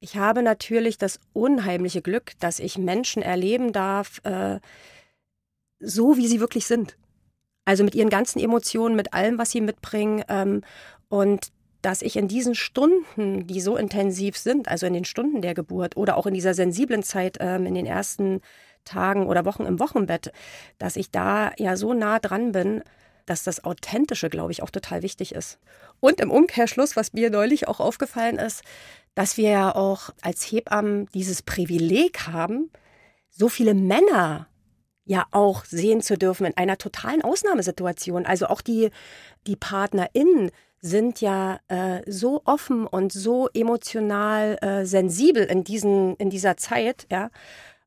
[0.00, 4.60] ich habe natürlich das unheimliche Glück, dass ich Menschen erleben darf, äh,
[5.80, 6.96] so wie sie wirklich sind.
[7.64, 10.22] Also mit ihren ganzen Emotionen, mit allem, was sie mitbringen.
[10.28, 10.62] Ähm,
[11.08, 11.52] und
[11.84, 15.96] dass ich in diesen Stunden, die so intensiv sind, also in den Stunden der Geburt
[15.98, 18.40] oder auch in dieser sensiblen Zeit, ähm, in den ersten
[18.84, 20.32] Tagen oder Wochen im Wochenbett,
[20.78, 22.82] dass ich da ja so nah dran bin,
[23.26, 25.58] dass das Authentische, glaube ich, auch total wichtig ist.
[26.00, 28.62] Und im Umkehrschluss, was mir neulich auch aufgefallen ist,
[29.14, 32.70] dass wir ja auch als Hebammen dieses Privileg haben,
[33.30, 34.48] so viele Männer
[35.04, 38.24] ja auch sehen zu dürfen in einer totalen Ausnahmesituation.
[38.24, 38.90] Also auch die,
[39.46, 40.50] die PartnerInnen
[40.84, 47.06] sind ja äh, so offen und so emotional äh, sensibel in, diesen, in dieser Zeit,
[47.10, 47.30] ja.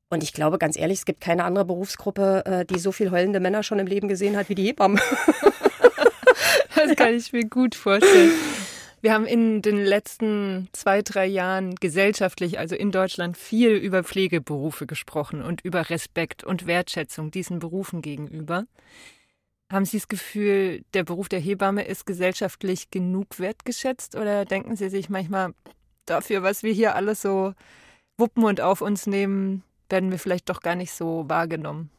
[0.09, 3.39] Und ich glaube, ganz ehrlich, es gibt keine andere Berufsgruppe, äh, die so viel heulende
[3.39, 4.99] Männer schon im Leben gesehen hat wie die Hebammen.
[6.75, 8.31] das kann ich mir gut vorstellen.
[9.01, 14.87] Wir haben in den letzten zwei, drei Jahren gesellschaftlich, also in Deutschland, viel über Pflegeberufe
[14.87, 18.65] gesprochen und über Respekt und Wertschätzung diesen Berufen gegenüber.
[19.71, 24.89] Haben Sie das Gefühl, der Beruf der Hebamme ist gesellschaftlich genug wertgeschätzt oder denken Sie
[24.89, 25.53] sich manchmal
[26.05, 27.53] dafür, was wir hier alles so
[28.17, 31.89] wuppen und auf uns nehmen, werden wir vielleicht doch gar nicht so wahrgenommen?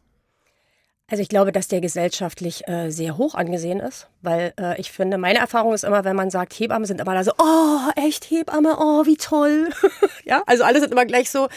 [1.11, 5.17] Also ich glaube, dass der gesellschaftlich äh, sehr hoch angesehen ist, weil äh, ich finde,
[5.17, 8.77] meine Erfahrung ist immer, wenn man sagt, Hebammen sind immer da so, oh, echt Hebamme,
[8.79, 9.71] oh, wie toll.
[10.25, 11.49] ja, also alle sind immer gleich so.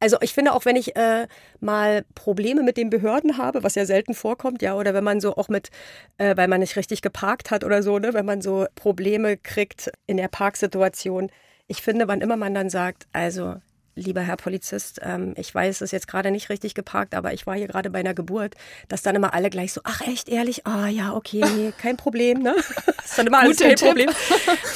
[0.00, 1.26] Also ich finde auch, wenn ich äh,
[1.60, 5.36] mal Probleme mit den Behörden habe, was ja selten vorkommt, ja, oder wenn man so
[5.36, 5.70] auch mit,
[6.18, 9.90] äh, weil man nicht richtig geparkt hat oder so, ne, wenn man so Probleme kriegt
[10.06, 11.30] in der Parksituation.
[11.66, 13.56] Ich finde, wann immer man dann sagt, also
[13.98, 17.46] lieber Herr Polizist, ähm, ich weiß, es ist jetzt gerade nicht richtig geparkt, aber ich
[17.46, 18.54] war hier gerade bei einer Geburt,
[18.88, 22.42] dass dann immer alle gleich so, ach echt, ehrlich, ah ja, okay, nee, kein Problem,
[22.42, 22.54] ne?
[22.56, 23.88] Das ist dann immer alles kein Tipp.
[23.88, 24.10] Problem.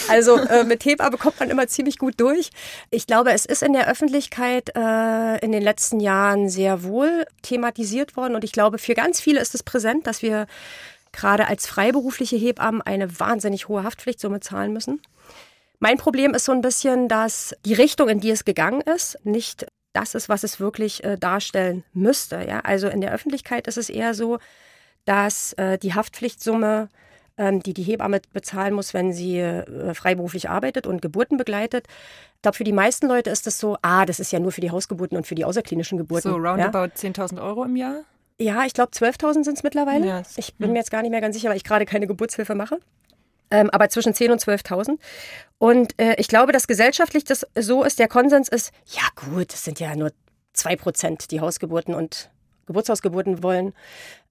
[0.08, 2.50] Also äh, mit Hebamme kommt man immer ziemlich gut durch.
[2.90, 8.16] Ich glaube, es ist in der Öffentlichkeit äh, in den letzten Jahren sehr wohl thematisiert
[8.16, 10.46] worden und ich glaube, für ganz viele ist es präsent, dass wir
[11.12, 15.00] gerade als freiberufliche Hebammen eine wahnsinnig hohe Haftpflichtsumme zahlen müssen.
[15.82, 19.66] Mein Problem ist so ein bisschen, dass die Richtung, in die es gegangen ist, nicht
[19.92, 22.36] das ist, was es wirklich äh, darstellen müsste.
[22.46, 22.60] Ja?
[22.60, 24.38] Also in der Öffentlichkeit ist es eher so,
[25.06, 26.88] dass äh, die Haftpflichtsumme,
[27.36, 31.88] ähm, die die Hebamme bezahlen muss, wenn sie äh, freiberuflich arbeitet und Geburten begleitet,
[32.36, 34.60] ich glaube, für die meisten Leute ist das so, ah, das ist ja nur für
[34.60, 36.30] die Hausgeburten und für die außerklinischen Geburten.
[36.30, 37.10] So roundabout ja?
[37.10, 38.04] 10.000 Euro im Jahr?
[38.38, 40.06] Ja, ich glaube 12.000 sind es mittlerweile.
[40.06, 40.74] Ja, ich bin hm.
[40.74, 42.78] mir jetzt gar nicht mehr ganz sicher, weil ich gerade keine Geburtshilfe mache
[43.52, 44.98] ähm, aber zwischen 10.000 und 12.000.
[45.58, 49.62] Und äh, ich glaube, dass gesellschaftlich das so ist, der Konsens ist, ja gut, es
[49.62, 50.10] sind ja nur
[50.54, 52.30] zwei Prozent, die Hausgeburten und
[52.66, 53.74] Geburtshausgeburten wollen.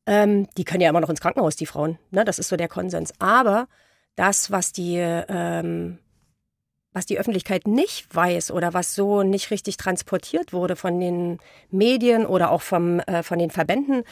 [0.07, 1.99] Ähm, die können ja immer noch ins Krankenhaus, die Frauen.
[2.09, 2.25] Ne?
[2.25, 3.13] Das ist so der Konsens.
[3.19, 3.67] Aber
[4.15, 5.99] das, was die, ähm,
[6.91, 11.37] was die Öffentlichkeit nicht weiß oder was so nicht richtig transportiert wurde von den
[11.69, 14.03] Medien oder auch vom, äh, von den Verbänden,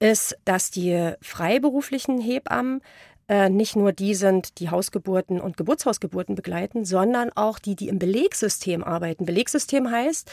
[0.00, 2.82] ist, dass die freiberuflichen Hebammen
[3.28, 7.98] äh, nicht nur die sind, die Hausgeburten und Geburtshausgeburten begleiten, sondern auch die, die im
[7.98, 9.26] Belegsystem arbeiten.
[9.26, 10.30] Belegsystem heißt,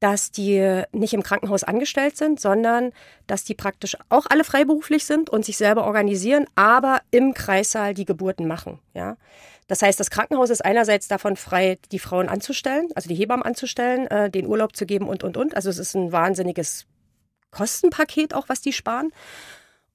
[0.00, 2.92] dass die nicht im Krankenhaus angestellt sind, sondern
[3.28, 8.04] dass die praktisch auch alle freiberuflich sind und sich selber organisieren, aber im Kreissaal die
[8.04, 8.80] Geburten machen.
[8.94, 9.16] Ja?
[9.68, 14.08] Das heißt, das Krankenhaus ist einerseits davon frei, die Frauen anzustellen, also die Hebammen anzustellen,
[14.08, 15.54] äh, den Urlaub zu geben und, und, und.
[15.54, 16.86] Also es ist ein wahnsinniges
[17.52, 19.12] Kostenpaket auch, was die sparen.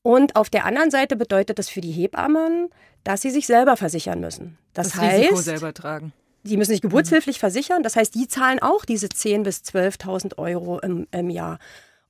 [0.07, 2.69] Und auf der anderen Seite bedeutet das für die Hebammen,
[3.03, 4.57] dass sie sich selber versichern müssen.
[4.73, 6.13] Das, das heißt, Risiko selber tragen.
[6.43, 7.39] Die müssen sich geburtshilflich mhm.
[7.41, 7.83] versichern.
[7.83, 11.59] Das heißt, die zahlen auch diese 10.000 bis 12.000 Euro im, im Jahr.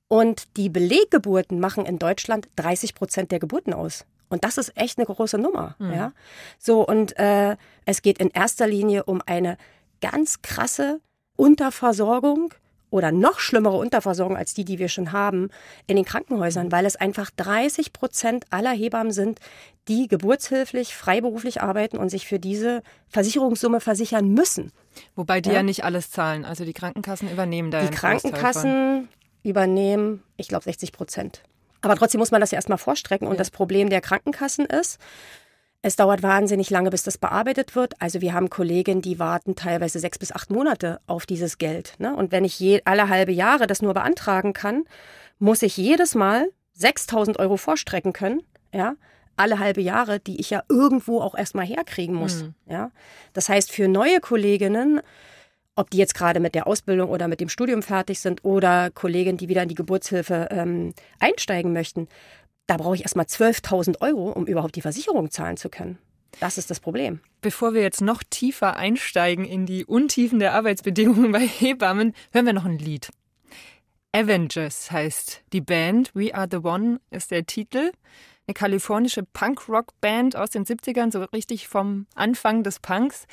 [0.06, 4.04] Und die Beleggeburten machen in Deutschland 30 Prozent der Geburten aus.
[4.28, 5.74] Und das ist echt eine große Nummer.
[5.80, 5.92] Mhm.
[5.92, 6.12] Ja?
[6.60, 9.58] So, und äh, es geht in erster Linie um eine
[10.00, 11.00] ganz krasse
[11.34, 12.54] Unterversorgung
[12.90, 15.50] oder noch schlimmere Unterversorgung als die, die wir schon haben,
[15.86, 19.40] in den Krankenhäusern, weil es einfach 30 Prozent aller Hebammen sind,
[19.88, 24.72] die geburtshilflich, freiberuflich arbeiten und sich für diese Versicherungssumme versichern müssen.
[25.16, 26.44] Wobei die ja, ja nicht alles zahlen.
[26.44, 29.08] Also die Krankenkassen übernehmen da Die Krankenkassen
[29.42, 31.42] übernehmen, ich glaube, 60 Prozent.
[31.80, 33.26] Aber trotzdem muss man das ja erstmal vorstrecken.
[33.26, 33.38] Und ja.
[33.38, 34.98] das Problem der Krankenkassen ist,
[35.80, 38.00] es dauert wahnsinnig lange, bis das bearbeitet wird.
[38.00, 41.94] Also wir haben Kolleginnen, die warten teilweise sechs bis acht Monate auf dieses Geld.
[41.98, 42.14] Ne?
[42.14, 44.84] Und wenn ich je, alle halbe Jahre das nur beantragen kann,
[45.38, 48.42] muss ich jedes Mal 6000 Euro vorstrecken können.
[48.72, 48.96] Ja,
[49.36, 52.42] alle halbe Jahre, die ich ja irgendwo auch erstmal herkriegen muss.
[52.42, 52.54] Mhm.
[52.68, 52.90] Ja,
[53.32, 55.00] das heißt, für neue Kolleginnen,
[55.76, 59.38] ob die jetzt gerade mit der Ausbildung oder mit dem Studium fertig sind oder Kolleginnen,
[59.38, 62.08] die wieder in die Geburtshilfe ähm, einsteigen möchten,
[62.68, 65.98] da brauche ich erstmal 12.000 Euro, um überhaupt die Versicherung zahlen zu können.
[66.38, 67.20] Das ist das Problem.
[67.40, 72.52] Bevor wir jetzt noch tiefer einsteigen in die Untiefen der Arbeitsbedingungen bei Hebammen, hören wir
[72.52, 73.08] noch ein Lied.
[74.12, 76.10] Avengers heißt die Band.
[76.14, 77.90] We Are the One ist der Titel.
[78.46, 83.26] Eine kalifornische Punk-Rock-Band aus den 70ern, so richtig vom Anfang des Punks.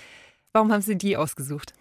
[0.54, 1.74] Warum haben Sie die ausgesucht?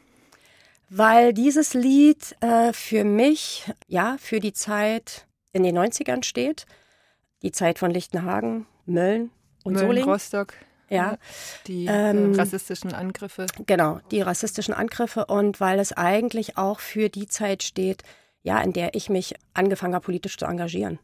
[0.90, 6.66] Weil dieses Lied äh, für mich, ja, für die Zeit in den 90ern steht
[7.44, 9.30] die Zeit von Lichtenhagen, Mölln
[9.62, 10.09] und Mölln, Solingen.
[10.09, 10.54] Rostock.
[10.88, 11.18] Ja.
[11.66, 13.46] Die äh, ähm, rassistischen Angriffe.
[13.66, 18.02] Genau, die rassistischen Angriffe und weil es eigentlich auch für die Zeit steht,
[18.42, 20.98] ja, in der ich mich angefangen habe, politisch zu engagieren.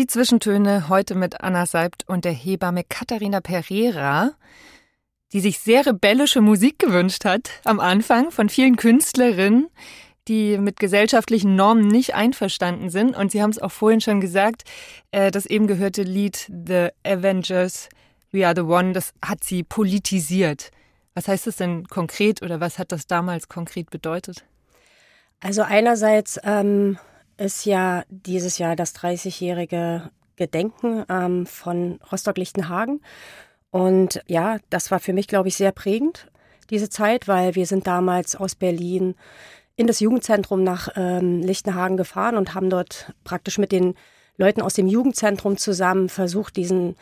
[0.00, 4.32] Die Zwischentöne heute mit Anna Seibt und der Hebamme Katharina Pereira,
[5.34, 9.68] die sich sehr rebellische Musik gewünscht hat am Anfang von vielen Künstlerinnen,
[10.26, 13.14] die mit gesellschaftlichen Normen nicht einverstanden sind.
[13.14, 14.62] Und Sie haben es auch vorhin schon gesagt,
[15.10, 17.90] äh, das eben gehörte Lied The Avengers,
[18.32, 20.70] We Are the One, das hat sie politisiert.
[21.12, 24.46] Was heißt das denn konkret oder was hat das damals konkret bedeutet?
[25.40, 26.96] Also einerseits ähm,
[27.40, 33.00] ist ja dieses Jahr das 30-jährige Gedenken ähm, von Rostock-Lichtenhagen.
[33.70, 36.30] Und ja, das war für mich, glaube ich, sehr prägend,
[36.70, 39.14] diese Zeit, weil wir sind damals aus Berlin
[39.76, 43.94] in das Jugendzentrum nach ähm, Lichtenhagen gefahren und haben dort praktisch mit den
[44.36, 46.96] Leuten aus dem Jugendzentrum zusammen versucht, diesen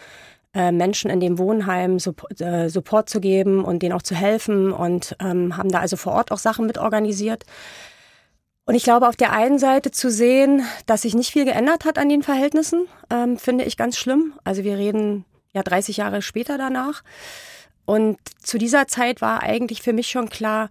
[0.55, 4.73] äh, Menschen in dem Wohnheim Support, äh, Support zu geben und denen auch zu helfen
[4.73, 7.45] und ähm, haben da also vor Ort auch Sachen mit organisiert.
[8.69, 11.97] Und ich glaube, auf der einen Seite zu sehen, dass sich nicht viel geändert hat
[11.97, 14.35] an den Verhältnissen, ähm, finde ich ganz schlimm.
[14.45, 17.03] Also wir reden ja 30 Jahre später danach.
[17.87, 20.69] Und zu dieser Zeit war eigentlich für mich schon klar,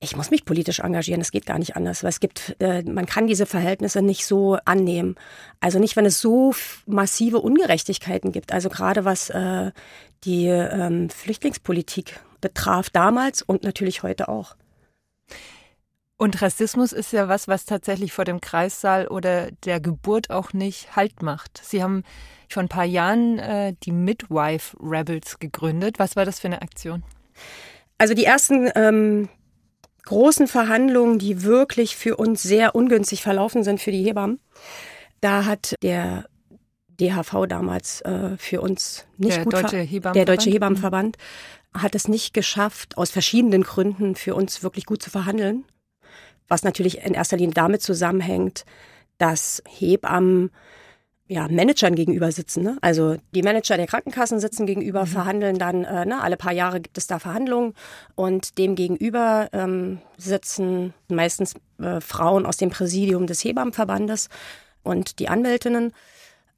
[0.00, 3.06] ich muss mich politisch engagieren, das geht gar nicht anders, weil es gibt, äh, man
[3.06, 5.14] kann diese Verhältnisse nicht so annehmen.
[5.60, 6.52] Also nicht, wenn es so
[6.84, 8.50] massive Ungerechtigkeiten gibt.
[8.50, 9.70] Also gerade was äh,
[10.24, 14.56] die ähm, Flüchtlingspolitik betraf damals und natürlich heute auch.
[16.18, 20.96] Und Rassismus ist ja was, was tatsächlich vor dem Kreissaal oder der Geburt auch nicht
[20.96, 21.60] Halt macht.
[21.62, 22.04] Sie haben
[22.48, 25.98] vor ein paar Jahren äh, die Midwife Rebels gegründet.
[25.98, 27.02] Was war das für eine Aktion?
[27.98, 29.28] Also die ersten ähm,
[30.04, 34.40] großen Verhandlungen, die wirklich für uns sehr ungünstig verlaufen sind für die Hebammen,
[35.20, 36.26] da hat der
[36.98, 40.16] DHV damals äh, für uns nicht der gut Deutsche Hebammenverband.
[40.16, 41.18] der Deutsche Hebammenverband
[41.74, 45.66] hat es nicht geschafft, aus verschiedenen Gründen für uns wirklich gut zu verhandeln
[46.48, 48.64] was natürlich in erster Linie damit zusammenhängt,
[49.18, 50.50] dass Hebammen
[51.28, 52.62] ja, Managern gegenüber sitzen.
[52.62, 52.78] Ne?
[52.82, 55.06] Also die Manager der Krankenkassen sitzen gegenüber, mhm.
[55.06, 57.74] verhandeln dann, äh, ne, alle paar Jahre gibt es da Verhandlungen
[58.14, 64.28] und dem gegenüber ähm, sitzen meistens äh, Frauen aus dem Präsidium des Hebammenverbandes
[64.82, 65.92] und die Anwältinnen.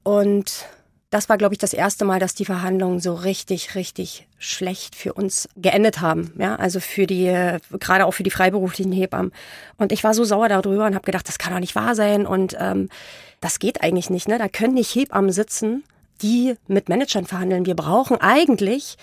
[0.02, 0.66] Und
[1.10, 5.14] das war, glaube ich, das erste Mal, dass die Verhandlungen so richtig, richtig schlecht für
[5.14, 6.32] uns geendet haben.
[6.38, 7.26] Ja, also für die,
[7.80, 9.32] gerade auch für die freiberuflichen Hebammen.
[9.78, 12.26] Und ich war so sauer darüber und habe gedacht, das kann doch nicht wahr sein.
[12.26, 12.90] Und ähm,
[13.40, 14.28] das geht eigentlich nicht.
[14.28, 14.38] Ne?
[14.38, 15.82] Da können nicht Hebammen sitzen,
[16.20, 17.64] die mit Managern verhandeln.
[17.64, 18.98] Wir brauchen eigentlich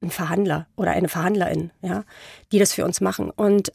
[0.00, 2.04] einen Verhandler oder eine Verhandlerin, ja,
[2.50, 3.30] die das für uns machen.
[3.30, 3.72] Und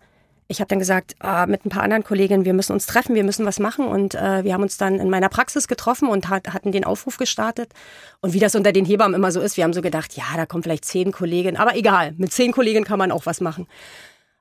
[0.49, 3.23] ich habe dann gesagt, äh, mit ein paar anderen Kolleginnen, wir müssen uns treffen, wir
[3.23, 3.85] müssen was machen.
[3.85, 7.17] Und äh, wir haben uns dann in meiner Praxis getroffen und hat, hatten den Aufruf
[7.17, 7.73] gestartet.
[8.21, 10.45] Und wie das unter den Hebammen immer so ist, wir haben so gedacht, ja, da
[10.45, 13.67] kommen vielleicht zehn Kolleginnen, aber egal, mit zehn Kolleginnen kann man auch was machen.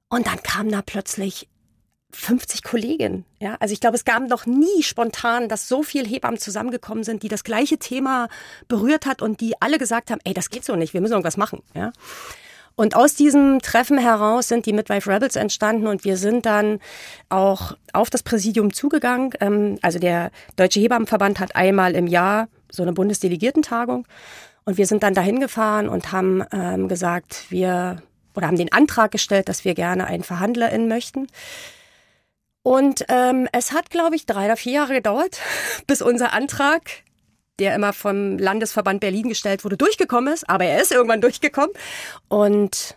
[0.09, 1.49] Und dann kamen da plötzlich
[2.13, 3.25] 50 Kolleginnen.
[3.41, 7.25] Ja, also ich glaube, es gab noch nie spontan, dass so viele Hebammen zusammengekommen sind,
[7.25, 8.29] die das gleiche Thema
[8.69, 11.37] berührt hat und die alle gesagt haben, ey, das geht so nicht, wir müssen irgendwas
[11.37, 11.63] machen.
[11.75, 11.93] Ja.
[12.79, 16.79] Und aus diesem Treffen heraus sind die Midwife Rebels entstanden und wir sind dann
[17.31, 19.31] auch auf das Präsidium zugegangen.
[19.41, 24.07] Ähm, also der Deutsche Hebammenverband hat einmal im Jahr so eine Bundesdelegiertentagung
[24.67, 28.03] und wir sind dann dahin gefahren und haben ähm, gesagt, wir
[28.35, 31.29] oder haben den Antrag gestellt, dass wir gerne einen Verhandlerin möchten.
[32.63, 35.39] Und ähm, es hat, glaube ich, drei oder vier Jahre gedauert,
[35.87, 36.83] bis unser Antrag
[37.59, 40.49] der immer vom Landesverband Berlin gestellt wurde, durchgekommen ist.
[40.49, 41.73] Aber er ist irgendwann durchgekommen.
[42.29, 42.97] Und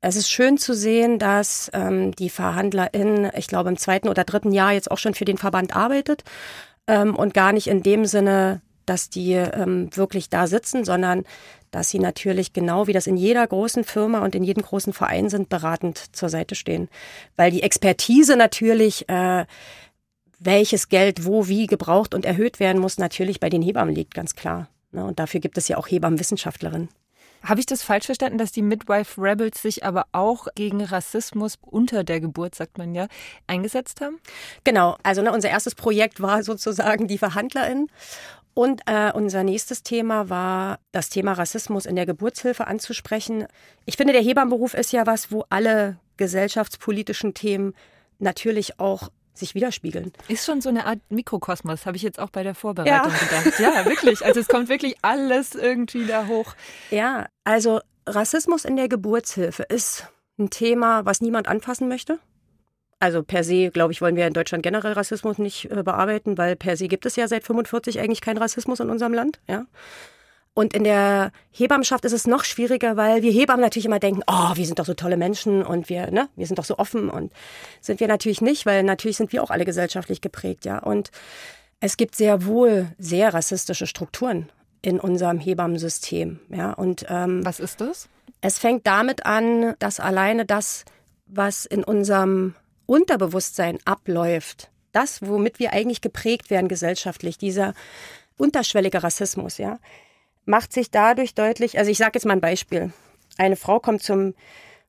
[0.00, 4.52] es ist schön zu sehen, dass ähm, die Verhandlerin, ich glaube, im zweiten oder dritten
[4.52, 6.22] Jahr jetzt auch schon für den Verband arbeitet
[6.86, 11.24] ähm, und gar nicht in dem Sinne, dass die ähm, wirklich da sitzen, sondern
[11.70, 15.28] dass sie natürlich genau wie das in jeder großen Firma und in jedem großen Verein
[15.28, 16.88] sind, beratend zur Seite stehen.
[17.36, 19.44] Weil die Expertise natürlich äh,
[20.38, 24.34] welches Geld wo wie gebraucht und erhöht werden muss, natürlich bei den Hebammen liegt, ganz
[24.34, 24.68] klar.
[24.92, 25.04] Ne?
[25.04, 26.88] Und dafür gibt es ja auch Hebammenwissenschaftlerinnen.
[27.42, 32.02] Habe ich das falsch verstanden, dass die Midwife Rebels sich aber auch gegen Rassismus unter
[32.02, 33.06] der Geburt, sagt man ja,
[33.46, 34.18] eingesetzt haben?
[34.64, 37.88] Genau, also ne, unser erstes Projekt war sozusagen die Verhandlerin.
[38.54, 43.46] Und äh, unser nächstes Thema war, das Thema Rassismus in der Geburtshilfe anzusprechen.
[43.84, 47.72] Ich finde, der Hebammenberuf ist ja was, wo alle gesellschaftspolitischen Themen
[48.18, 50.12] natürlich auch sich widerspiegeln.
[50.28, 53.40] Ist schon so eine Art Mikrokosmos, habe ich jetzt auch bei der Vorbereitung ja.
[53.40, 53.60] gedacht.
[53.60, 54.24] Ja, wirklich.
[54.24, 56.54] Also es kommt wirklich alles irgendwie da hoch.
[56.90, 62.18] Ja, also Rassismus in der Geburtshilfe ist ein Thema, was niemand anfassen möchte.
[63.00, 66.56] Also per se, glaube ich, wollen wir in Deutschland generell Rassismus nicht äh, bearbeiten, weil
[66.56, 69.40] per se gibt es ja seit 45 eigentlich keinen Rassismus in unserem Land.
[69.48, 69.66] Ja.
[70.54, 74.56] Und in der Hebammenschaft ist es noch schwieriger, weil wir Hebammen natürlich immer denken, oh,
[74.56, 77.32] wir sind doch so tolle Menschen und wir, ne, wir sind doch so offen und
[77.80, 80.78] sind wir natürlich nicht, weil natürlich sind wir auch alle gesellschaftlich geprägt, ja.
[80.78, 81.10] Und
[81.80, 84.50] Es gibt sehr wohl sehr rassistische Strukturen
[84.82, 86.40] in unserem Hebammensystem.
[86.50, 88.08] Ja, und, ähm, Was ist das?
[88.40, 90.84] Es fängt damit an, dass alleine das,
[91.26, 92.54] was in unserem
[92.86, 97.74] Unterbewusstsein abläuft, das, womit wir eigentlich geprägt werden gesellschaftlich, dieser
[98.36, 99.78] unterschwellige Rassismus, ja,
[100.48, 102.92] macht sich dadurch deutlich, also ich sage jetzt mal ein Beispiel.
[103.36, 104.34] Eine Frau kommt zum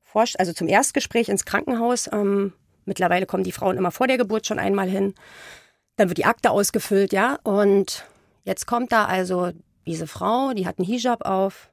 [0.01, 2.09] Vorst also zum Erstgespräch ins Krankenhaus.
[2.11, 2.53] Ähm,
[2.85, 5.13] mittlerweile kommen die Frauen immer vor der Geburt schon einmal hin.
[5.97, 7.37] Dann wird die Akte ausgefüllt, ja.
[7.43, 8.05] Und
[8.43, 9.51] jetzt kommt da also
[9.85, 11.69] diese Frau, die hat einen Hijab auf.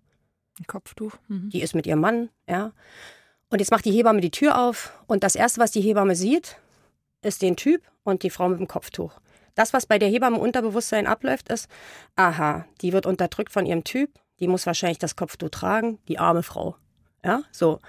[0.59, 1.15] Ein Kopftuch.
[1.29, 1.51] Mhm.
[1.51, 2.73] Die ist mit ihrem Mann, ja.
[3.49, 6.57] Und jetzt macht die Hebamme die Tür auf und das Erste, was die Hebamme sieht,
[7.23, 9.13] ist den Typ und die Frau mit dem Kopftuch.
[9.57, 11.69] Das, was bei der Hebamme Unterbewusstsein abläuft, ist,
[12.15, 16.45] aha, die wird unterdrückt von ihrem Typ, die muss wahrscheinlich das Kopftuch tragen, die arme
[16.45, 16.77] Frau.
[17.25, 17.81] Ja, so.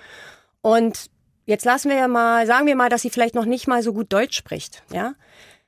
[0.62, 1.12] Und
[1.46, 3.94] jetzt lassen wir ja mal, sagen wir mal, dass sie vielleicht noch nicht mal so
[3.94, 4.82] gut Deutsch spricht.
[4.92, 5.14] Ja,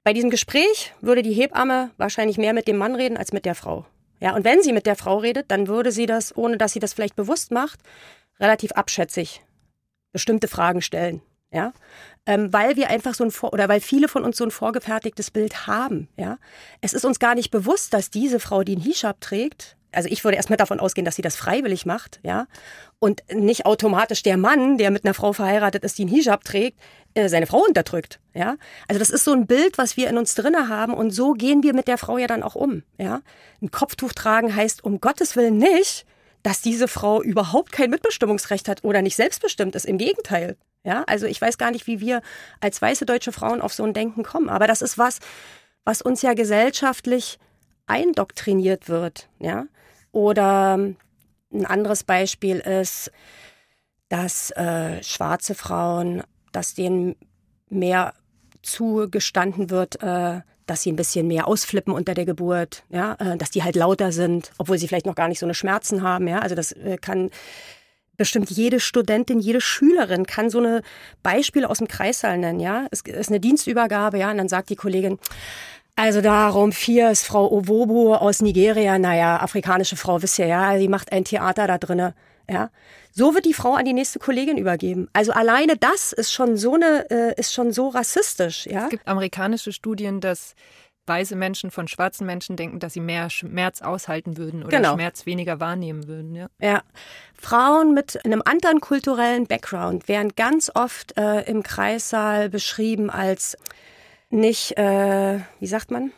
[0.03, 3.53] bei diesem Gespräch würde die Hebamme wahrscheinlich mehr mit dem Mann reden als mit der
[3.53, 3.85] Frau.
[4.21, 6.79] Ja, und wenn sie mit der Frau redet, dann würde sie das, ohne dass sie
[6.79, 7.79] das vielleicht bewusst macht,
[8.39, 9.41] relativ abschätzig
[10.11, 11.21] bestimmte Fragen stellen.
[11.51, 11.73] Ja,
[12.27, 15.31] ähm, weil wir einfach so ein Vor oder weil viele von uns so ein vorgefertigtes
[15.31, 16.07] Bild haben.
[16.15, 16.37] Ja,
[16.81, 20.23] es ist uns gar nicht bewusst, dass diese Frau, die einen Hijab trägt, also ich
[20.23, 22.45] würde erstmal davon ausgehen, dass sie das freiwillig macht, ja,
[22.99, 26.79] und nicht automatisch der Mann, der mit einer Frau verheiratet ist, die einen Hijab trägt,
[27.15, 28.57] äh, seine Frau unterdrückt, ja.
[28.87, 31.63] Also das ist so ein Bild, was wir in uns drinne haben und so gehen
[31.63, 33.21] wir mit der Frau ja dann auch um, ja.
[33.61, 36.05] Ein Kopftuch tragen heißt um Gottes Willen nicht,
[36.43, 39.85] dass diese Frau überhaupt kein Mitbestimmungsrecht hat oder nicht selbstbestimmt ist.
[39.85, 41.03] Im Gegenteil, ja.
[41.07, 42.21] Also ich weiß gar nicht, wie wir
[42.61, 45.19] als weiße deutsche Frauen auf so ein Denken kommen, aber das ist was,
[45.83, 47.39] was uns ja gesellschaftlich
[47.87, 49.65] eindoktriniert wird, ja.
[50.11, 50.75] Oder
[51.51, 53.11] ein anderes Beispiel ist,
[54.07, 57.15] dass äh, schwarze Frauen, dass denen
[57.69, 58.13] mehr
[58.61, 63.49] zugestanden wird, äh, dass sie ein bisschen mehr ausflippen unter der Geburt, ja, äh, dass
[63.49, 66.39] die halt lauter sind, obwohl sie vielleicht noch gar nicht so eine Schmerzen haben, ja.
[66.39, 67.31] Also das äh, kann
[68.17, 70.81] bestimmt jede Studentin, jede Schülerin kann so eine
[71.23, 72.87] Beispiele aus dem Kreissaal nennen, ja.
[72.91, 75.17] Es ist eine Dienstübergabe, ja, und dann sagt die Kollegin,
[75.95, 80.87] also darum, vier ist Frau Owobo aus Nigeria, naja, afrikanische Frau, wisst ihr ja, die
[80.87, 82.13] macht ein Theater da drinne.
[82.49, 82.71] Ja,
[83.11, 85.07] so wird die Frau an die nächste Kollegin übergeben.
[85.13, 88.65] Also alleine das ist schon so eine, äh, ist schon so rassistisch.
[88.65, 90.55] Ja, es gibt amerikanische Studien, dass
[91.09, 94.93] weiße Menschen von schwarzen Menschen denken, dass sie mehr Schmerz aushalten würden oder genau.
[94.93, 96.35] Schmerz weniger wahrnehmen würden.
[96.35, 96.47] Ja.
[96.61, 96.83] ja.
[97.33, 103.57] Frauen mit einem anderen kulturellen Background werden ganz oft äh, im Kreissaal beschrieben als
[104.29, 106.11] nicht, äh, wie sagt man?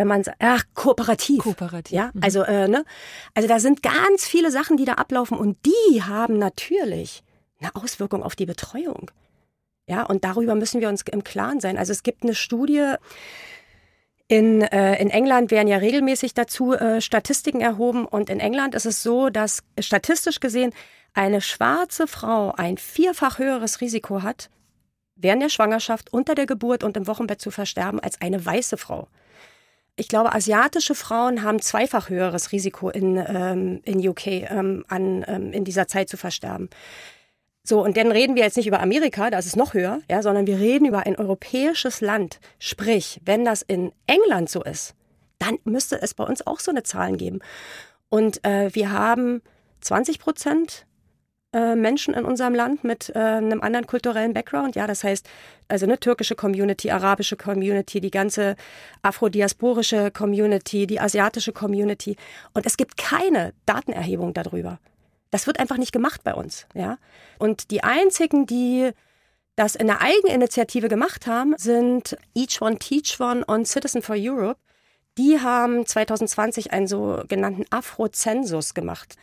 [0.00, 1.42] Wenn man sagt, ach, kooperativ.
[1.42, 1.92] Kooperativ.
[1.94, 2.22] Ja, mhm.
[2.22, 2.86] also, äh, ne?
[3.34, 7.22] Also da sind ganz viele Sachen, die da ablaufen und die haben natürlich
[7.60, 9.10] eine Auswirkung auf die Betreuung.
[9.86, 11.76] Ja, und darüber müssen wir uns im Klaren sein.
[11.76, 12.94] Also es gibt eine Studie,
[14.26, 18.86] in, äh, in England werden ja regelmäßig dazu äh, Statistiken erhoben und in England ist
[18.86, 20.72] es so, dass statistisch gesehen
[21.12, 24.48] eine schwarze Frau ein vierfach höheres Risiko hat,
[25.14, 29.08] während der Schwangerschaft, unter der Geburt und im Wochenbett zu versterben als eine weiße Frau.
[30.00, 35.52] Ich glaube, asiatische Frauen haben zweifach höheres Risiko in, ähm, in UK ähm, an, ähm,
[35.52, 36.70] in dieser Zeit zu versterben.
[37.64, 40.22] So, und dann reden wir jetzt nicht über Amerika, da ist es noch höher, ja,
[40.22, 42.40] sondern wir reden über ein europäisches Land.
[42.58, 44.94] Sprich, wenn das in England so ist,
[45.38, 47.40] dann müsste es bei uns auch so eine Zahlen geben.
[48.08, 49.42] Und äh, wir haben
[49.82, 50.86] 20 Prozent
[51.52, 54.76] äh, Menschen in unserem Land mit äh, einem anderen kulturellen Background.
[54.76, 55.28] Ja, das heißt,
[55.68, 58.56] also eine türkische Community, arabische Community, die ganze
[59.02, 62.16] afrodiasporische Community, die asiatische Community.
[62.54, 64.78] Und es gibt keine Datenerhebung darüber.
[65.30, 66.66] Das wird einfach nicht gemacht bei uns.
[66.74, 66.98] Ja,
[67.38, 68.90] und die einzigen, die
[69.56, 74.60] das in der Eigeninitiative gemacht haben, sind Each One Teach One und Citizen for Europe.
[75.18, 79.16] Die haben 2020 einen sogenannten Afro-Zensus gemacht.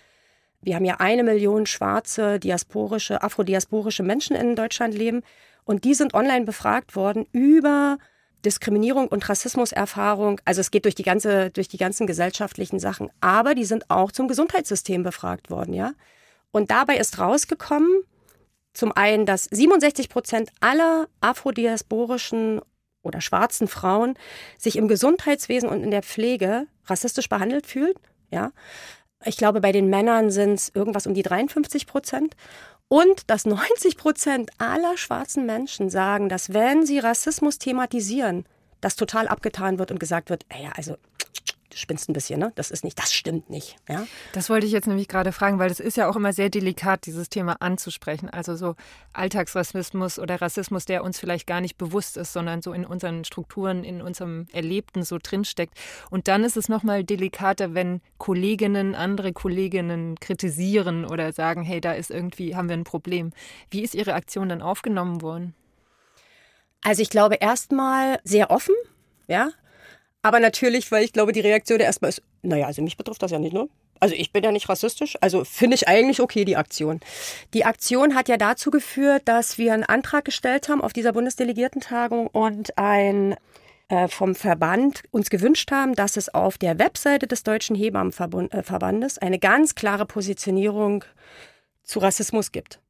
[0.62, 5.22] Wir haben ja eine Million schwarze, diasporische, afrodiasporische Menschen in Deutschland leben.
[5.63, 7.98] Und die sind online befragt worden über
[8.46, 10.39] Diskriminierung und Rassismuserfahrung.
[10.45, 13.10] Also es geht durch die ganze, durch die ganzen gesellschaftlichen Sachen.
[13.20, 15.93] Aber die sind auch zum Gesundheitssystem befragt worden, ja.
[16.51, 17.89] Und dabei ist rausgekommen,
[18.74, 22.62] zum einen, dass 67 Prozent aller afrodiasporischen
[23.01, 24.18] oder schwarzen Frauen
[24.58, 27.93] sich im Gesundheitswesen und in der Pflege rassistisch behandelt fühlen,
[28.32, 28.51] ja.
[29.28, 32.36] Ich glaube, bei den Männern sind es irgendwas um die 53 Prozent.
[32.88, 38.45] Und dass 90 Prozent aller schwarzen Menschen sagen, dass wenn sie Rassismus thematisieren,
[38.80, 40.95] das total abgetan wird und gesagt wird, ja, also
[41.80, 42.51] spinnst ein bisschen, ne?
[42.55, 43.75] Das ist nicht, das stimmt nicht.
[43.88, 44.05] Ja?
[44.34, 47.05] Das wollte ich jetzt nämlich gerade fragen, weil das ist ja auch immer sehr delikat,
[47.05, 48.30] dieses Thema anzusprechen.
[48.30, 48.75] Also so
[49.13, 53.84] Alltagsrassismus oder Rassismus, der uns vielleicht gar nicht bewusst ist, sondern so in unseren Strukturen,
[53.84, 55.73] in unserem Erlebten so drinsteckt.
[56.09, 61.93] Und dann ist es nochmal delikater, wenn Kolleginnen andere Kolleginnen kritisieren oder sagen, hey, da
[61.93, 63.32] ist irgendwie, haben wir ein Problem.
[63.69, 65.53] Wie ist Ihre Aktion dann aufgenommen worden?
[66.84, 68.75] Also ich glaube erstmal sehr offen,
[69.28, 69.49] ja.
[70.22, 73.39] Aber natürlich, weil ich glaube, die Reaktion erstmal ist, naja, also mich betrifft das ja
[73.39, 73.70] nicht nur.
[73.99, 76.99] Also ich bin ja nicht rassistisch, also finde ich eigentlich okay die Aktion.
[77.53, 82.28] Die Aktion hat ja dazu geführt, dass wir einen Antrag gestellt haben auf dieser Bundesdelegiertentagung
[82.28, 83.36] und ein
[83.89, 89.39] äh, vom Verband uns gewünscht haben, dass es auf der Webseite des Deutschen Hebammenverbandes eine
[89.39, 91.05] ganz klare Positionierung
[91.84, 92.82] zu Rassismus gibt.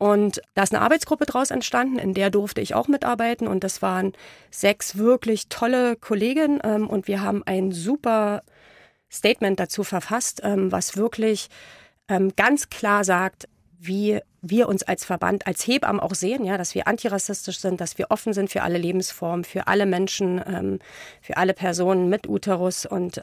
[0.00, 3.46] Und da ist eine Arbeitsgruppe draus entstanden, in der durfte ich auch mitarbeiten.
[3.46, 4.14] Und das waren
[4.50, 6.58] sechs wirklich tolle Kolleginnen.
[6.64, 8.40] Ähm, und wir haben ein super
[9.12, 11.50] Statement dazu verfasst, ähm, was wirklich
[12.08, 13.46] ähm, ganz klar sagt,
[13.78, 17.98] wie wir uns als Verband, als Hebammen auch sehen, ja, dass wir antirassistisch sind, dass
[17.98, 20.80] wir offen sind für alle Lebensformen, für alle Menschen,
[21.20, 23.22] für alle Personen mit Uterus und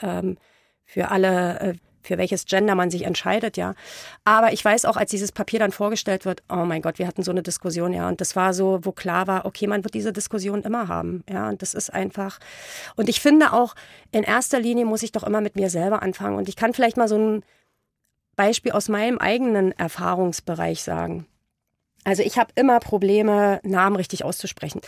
[0.87, 1.73] für alle äh,
[2.07, 3.75] für welches Gender man sich entscheidet, ja.
[4.23, 7.23] Aber ich weiß auch, als dieses Papier dann vorgestellt wird, oh mein Gott, wir hatten
[7.23, 8.07] so eine Diskussion, ja.
[8.07, 11.49] Und das war so, wo klar war, okay, man wird diese Diskussion immer haben, ja.
[11.49, 12.39] Und das ist einfach.
[12.95, 13.75] Und ich finde auch,
[14.11, 16.37] in erster Linie muss ich doch immer mit mir selber anfangen.
[16.37, 17.43] Und ich kann vielleicht mal so ein
[18.35, 21.25] Beispiel aus meinem eigenen Erfahrungsbereich sagen.
[22.03, 24.79] Also ich habe immer Probleme, Namen richtig auszusprechen.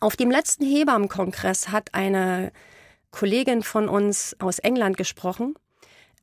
[0.00, 2.50] Auf dem letzten Hebammenkongress hat eine
[3.10, 5.54] Kollegin von uns aus England gesprochen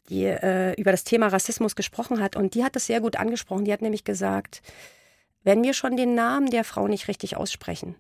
[0.10, 2.36] die äh, über das Thema Rassismus gesprochen hat.
[2.36, 3.66] Und die hat das sehr gut angesprochen.
[3.66, 4.62] Die hat nämlich gesagt,
[5.44, 7.96] wenn wir schon den Namen der Frau nicht richtig aussprechen,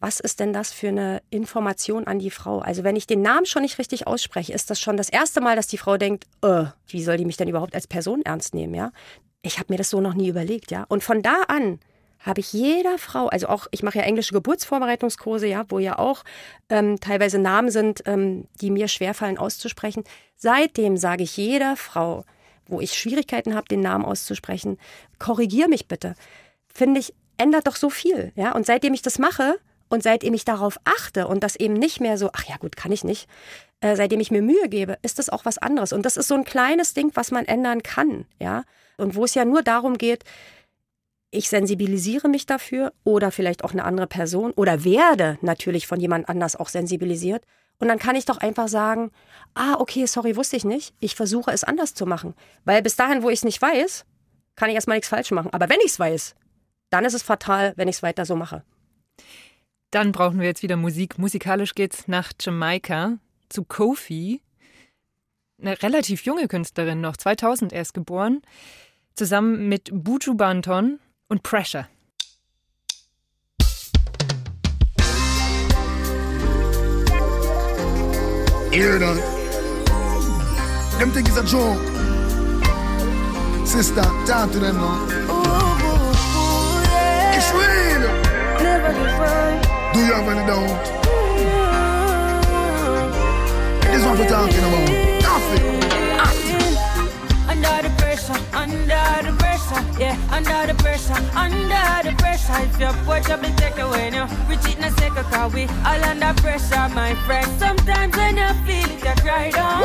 [0.00, 2.60] was ist denn das für eine Information an die Frau?
[2.60, 5.56] Also wenn ich den Namen schon nicht richtig ausspreche, ist das schon das erste Mal,
[5.56, 8.74] dass die Frau denkt, äh, wie soll die mich denn überhaupt als Person ernst nehmen,
[8.74, 8.92] ja?
[9.42, 10.84] Ich habe mir das so noch nie überlegt, ja?
[10.88, 11.80] Und von da an
[12.20, 16.22] habe ich jeder Frau, also auch, ich mache ja englische Geburtsvorbereitungskurse, ja, wo ja auch
[16.68, 20.04] ähm, teilweise Namen sind, ähm, die mir schwerfallen auszusprechen.
[20.36, 22.24] Seitdem sage ich jeder Frau,
[22.66, 24.78] wo ich Schwierigkeiten habe, den Namen auszusprechen,
[25.18, 26.14] korrigier mich bitte.
[26.72, 28.52] Finde ich, ändert doch so viel, ja.
[28.52, 29.58] Und seitdem ich das mache
[29.88, 32.92] und seitdem ich darauf achte und das eben nicht mehr so, ach ja gut, kann
[32.92, 33.28] ich nicht,
[33.80, 35.94] äh, seitdem ich mir Mühe gebe, ist das auch was anderes.
[35.94, 38.64] Und das ist so ein kleines Ding, was man ändern kann, ja.
[38.98, 40.24] Und wo es ja nur darum geht,
[41.30, 46.28] ich sensibilisiere mich dafür oder vielleicht auch eine andere Person oder werde natürlich von jemand
[46.28, 47.44] anders auch sensibilisiert.
[47.78, 49.10] Und dann kann ich doch einfach sagen,
[49.54, 50.94] ah, okay, sorry, wusste ich nicht.
[51.00, 52.34] Ich versuche es anders zu machen.
[52.64, 54.04] Weil bis dahin, wo ich es nicht weiß,
[54.54, 55.52] kann ich erstmal nichts falsch machen.
[55.52, 56.34] Aber wenn ich es weiß,
[56.90, 58.64] dann ist es fatal, wenn ich es weiter so mache.
[59.90, 61.18] Dann brauchen wir jetzt wieder Musik.
[61.18, 63.18] Musikalisch geht's nach Jamaika
[63.48, 64.42] zu Kofi.
[65.60, 68.42] Eine relativ junge Künstlerin noch, 2000 erst geboren.
[69.14, 70.98] Zusammen mit Buju Banton
[71.30, 71.86] und Pressure.
[78.72, 79.16] Hear that?
[80.98, 81.78] Them think it's a joke.
[83.66, 85.06] Sister, talk to them now.
[85.30, 85.44] Ooh,
[86.84, 87.36] yeah.
[87.36, 88.02] It's real.
[88.62, 89.16] Never give
[89.94, 90.86] Do you have any doubt?
[91.06, 91.20] Ooh.
[93.92, 94.88] This one we're talking about.
[95.22, 95.62] Coffee.
[97.48, 97.99] Under the
[98.30, 102.54] pressure, under the pressure, yeah, under the pressure, under the pressure.
[102.62, 106.04] If your boy trouble take away now, we cheat in a second, cause we all
[106.04, 107.46] under pressure, my friend.
[107.58, 109.82] Sometimes when you feel it, you cry down.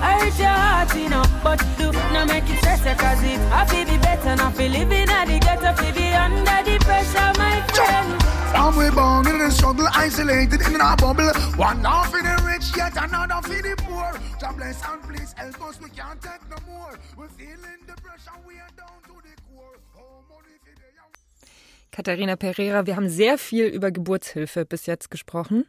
[0.00, 3.66] I hurt your heart, you know, but do not make it stress cause it I
[3.66, 7.60] feel be better, not feel living at the ghetto, feel be under the pressure, my
[7.74, 8.17] friend.
[8.52, 11.32] Some we born in the struggle, isolated in a bubble.
[11.56, 14.12] One half in the rich, yet another for the poor.
[14.40, 16.98] God bless and please help us, we can't take no more.
[17.16, 19.76] We're feeling the pressure, we are down to the core.
[19.96, 25.64] Oh, money for the Katharina Pereira, wir haben sehr viel über Geburtshilfe bis jetzt gesprochen,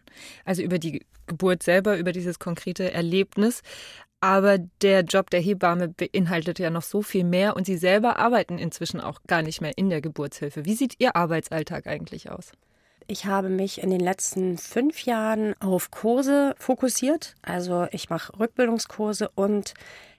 [0.46, 3.62] also über die Geburt selber, über dieses konkrete Erlebnis.
[4.22, 8.58] Aber der Job der Hebamme beinhaltet ja noch so viel mehr und Sie selber arbeiten
[8.58, 10.66] inzwischen auch gar nicht mehr in der Geburtshilfe.
[10.66, 12.52] Wie sieht Ihr Arbeitsalltag eigentlich aus?
[13.10, 17.34] Ich habe mich in den letzten fünf Jahren auf Kurse fokussiert.
[17.42, 19.74] Also ich mache Rückbildungskurse und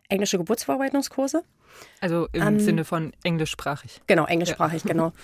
[0.08, 1.44] englische Geburtsverarbeitungskurse.
[2.00, 4.02] Also im ähm, Sinne von englischsprachig.
[4.08, 4.90] Genau, englischsprachig, ja.
[4.90, 5.12] genau.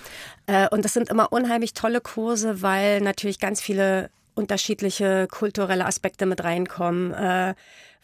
[0.49, 6.25] Äh, und das sind immer unheimlich tolle Kurse, weil natürlich ganz viele unterschiedliche kulturelle Aspekte
[6.25, 7.13] mit reinkommen.
[7.13, 7.53] Äh,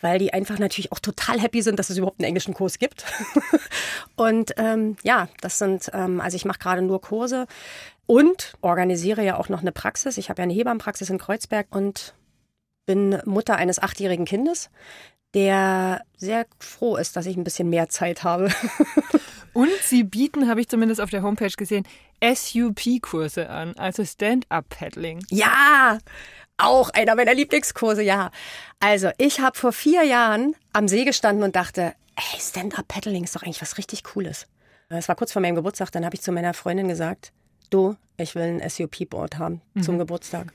[0.04, 3.06] weil die einfach natürlich auch total happy sind, dass es überhaupt einen englischen Kurs gibt.
[4.18, 7.48] und ähm, ja, das sind, ähm, also ich mache gerade nur Kurse
[8.06, 10.18] und organisiere ja auch noch eine Praxis.
[10.18, 12.14] Ich habe ja eine Hebammenpraxis in Kreuzberg und
[12.86, 14.70] bin Mutter eines achtjährigen Kindes,
[15.34, 18.50] der sehr froh ist, dass ich ein bisschen mehr Zeit habe.
[19.54, 21.86] Und Sie bieten, habe ich zumindest auf der Homepage gesehen,
[22.24, 25.24] SUP-Kurse an, also Stand-Up-Paddling.
[25.30, 26.00] Ja,
[26.58, 28.32] auch einer meiner Lieblingskurse, ja.
[28.80, 33.44] Also, ich habe vor vier Jahren am See gestanden und dachte, ey, Stand-Up-Paddling ist doch
[33.44, 34.48] eigentlich was richtig Cooles.
[34.90, 37.32] Es war kurz vor meinem Geburtstag, dann habe ich zu meiner Freundin gesagt,
[37.74, 40.00] du, ich will ein SUP-Board haben zum mhm.
[40.00, 40.54] Geburtstag.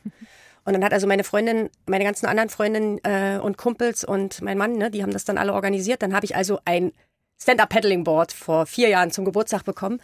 [0.65, 4.59] Und dann hat also meine Freundin, meine ganzen anderen Freundinnen äh, und Kumpels und mein
[4.59, 6.03] Mann, ne, die haben das dann alle organisiert.
[6.03, 6.93] Dann habe ich also ein
[7.41, 10.01] Stand-Up-Paddling-Board vor vier Jahren zum Geburtstag bekommen.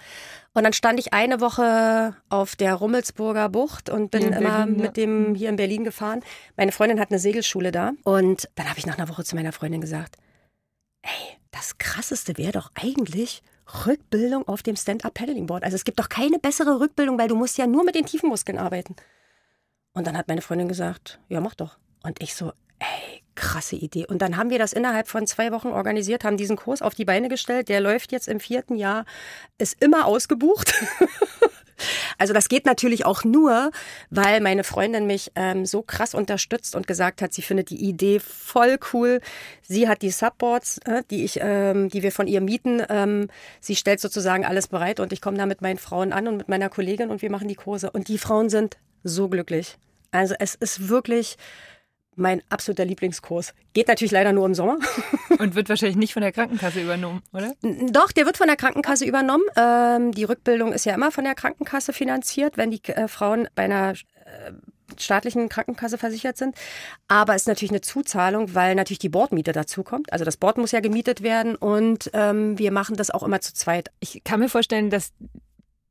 [0.54, 4.96] Und dann stand ich eine Woche auf der Rummelsburger Bucht und bin Berlin, immer mit
[4.96, 6.22] dem hier in Berlin gefahren.
[6.56, 7.92] Meine Freundin hat eine Segelschule da.
[8.04, 10.16] Und dann habe ich nach einer Woche zu meiner Freundin gesagt,
[11.02, 13.42] ey, das Krasseste wäre doch eigentlich
[13.86, 15.64] Rückbildung auf dem Stand-Up-Paddling-Board.
[15.64, 18.28] Also es gibt doch keine bessere Rückbildung, weil du musst ja nur mit den tiefen
[18.28, 18.94] Muskeln arbeiten.
[19.94, 21.78] Und dann hat meine Freundin gesagt, ja, mach doch.
[22.02, 24.06] Und ich so, ey, krasse Idee.
[24.06, 27.04] Und dann haben wir das innerhalb von zwei Wochen organisiert, haben diesen Kurs auf die
[27.04, 27.68] Beine gestellt.
[27.68, 29.04] Der läuft jetzt im vierten Jahr,
[29.58, 30.74] ist immer ausgebucht.
[32.18, 33.70] Also das geht natürlich auch nur,
[34.10, 38.20] weil meine Freundin mich ähm, so krass unterstützt und gesagt hat, sie findet die Idee
[38.20, 39.20] voll cool.
[39.62, 42.82] Sie hat die Subboards, äh, die ich, ähm, die wir von ihr mieten.
[42.88, 43.28] Ähm,
[43.60, 46.48] sie stellt sozusagen alles bereit und ich komme da mit meinen Frauen an und mit
[46.48, 47.90] meiner Kollegin und wir machen die Kurse.
[47.90, 49.76] Und die Frauen sind so glücklich.
[50.10, 51.36] Also es ist wirklich
[52.16, 53.54] mein absoluter Lieblingskurs.
[53.72, 54.78] Geht natürlich leider nur im Sommer.
[55.38, 57.52] Und wird wahrscheinlich nicht von der Krankenkasse übernommen, oder?
[57.90, 59.44] Doch, der wird von der Krankenkasse übernommen.
[59.56, 63.64] Ähm, die Rückbildung ist ja immer von der Krankenkasse finanziert, wenn die äh, Frauen bei
[63.64, 64.52] einer äh,
[64.98, 66.56] staatlichen Krankenkasse versichert sind.
[67.08, 70.12] Aber es ist natürlich eine Zuzahlung, weil natürlich die Bordmiete dazukommt.
[70.12, 73.54] Also das Board muss ja gemietet werden und ähm, wir machen das auch immer zu
[73.54, 73.90] zweit.
[74.00, 75.12] Ich kann mir vorstellen, dass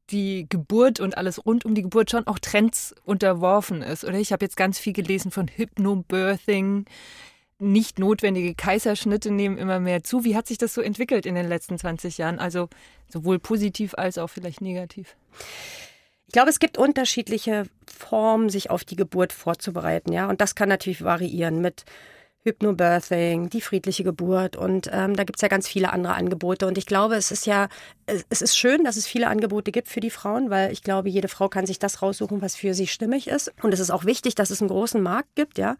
[0.09, 4.03] die Geburt und alles rund um die Geburt schon auch Trends unterworfen ist.
[4.03, 6.85] Oder ich habe jetzt ganz viel gelesen von Hypnobirthing.
[7.59, 10.23] Nicht notwendige Kaiserschnitte nehmen immer mehr zu.
[10.23, 12.39] Wie hat sich das so entwickelt in den letzten 20 Jahren?
[12.39, 12.67] Also
[13.07, 15.15] sowohl positiv als auch vielleicht negativ.
[16.27, 20.27] Ich glaube, es gibt unterschiedliche Formen, sich auf die Geburt vorzubereiten, ja.
[20.27, 21.85] Und das kann natürlich variieren mit
[22.43, 26.67] Hypnobirthing, die friedliche Geburt und ähm, da gibt's ja ganz viele andere Angebote.
[26.67, 27.69] Und ich glaube, es ist ja,
[28.05, 31.29] es ist schön, dass es viele Angebote gibt für die Frauen, weil ich glaube, jede
[31.29, 33.53] Frau kann sich das raussuchen, was für sie stimmig ist.
[33.61, 35.77] Und es ist auch wichtig, dass es einen großen Markt gibt, ja.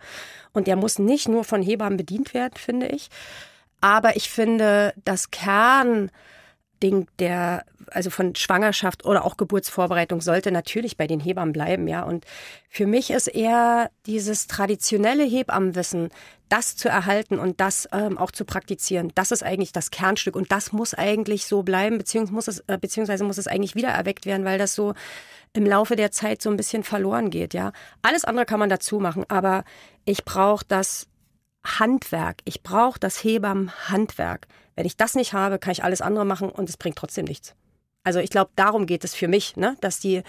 [0.54, 3.10] Und der muss nicht nur von Hebammen bedient werden, finde ich.
[3.82, 6.10] Aber ich finde, das Kern
[6.84, 12.04] Ding der, also von Schwangerschaft oder auch Geburtsvorbereitung sollte natürlich bei den Hebammen bleiben, ja.
[12.04, 12.26] Und
[12.70, 16.10] für mich ist eher dieses traditionelle Hebammenwissen,
[16.50, 20.52] das zu erhalten und das ähm, auch zu praktizieren, das ist eigentlich das Kernstück und
[20.52, 24.26] das muss eigentlich so bleiben, beziehungsweise muss es, äh, beziehungsweise muss es eigentlich wieder erweckt
[24.26, 24.94] werden, weil das so
[25.54, 27.72] im Laufe der Zeit so ein bisschen verloren geht, ja.
[28.02, 29.64] Alles andere kann man dazu machen, aber
[30.06, 31.08] ich brauche das
[31.64, 32.42] Handwerk.
[32.46, 34.48] Ich brauche das Hebammenhandwerk.
[34.76, 37.56] Wenn ich das nicht habe, kann ich alles andere machen und es bringt trotzdem nichts.
[38.04, 39.78] Also ich glaube, darum geht es für mich, ne?
[39.82, 40.24] dass die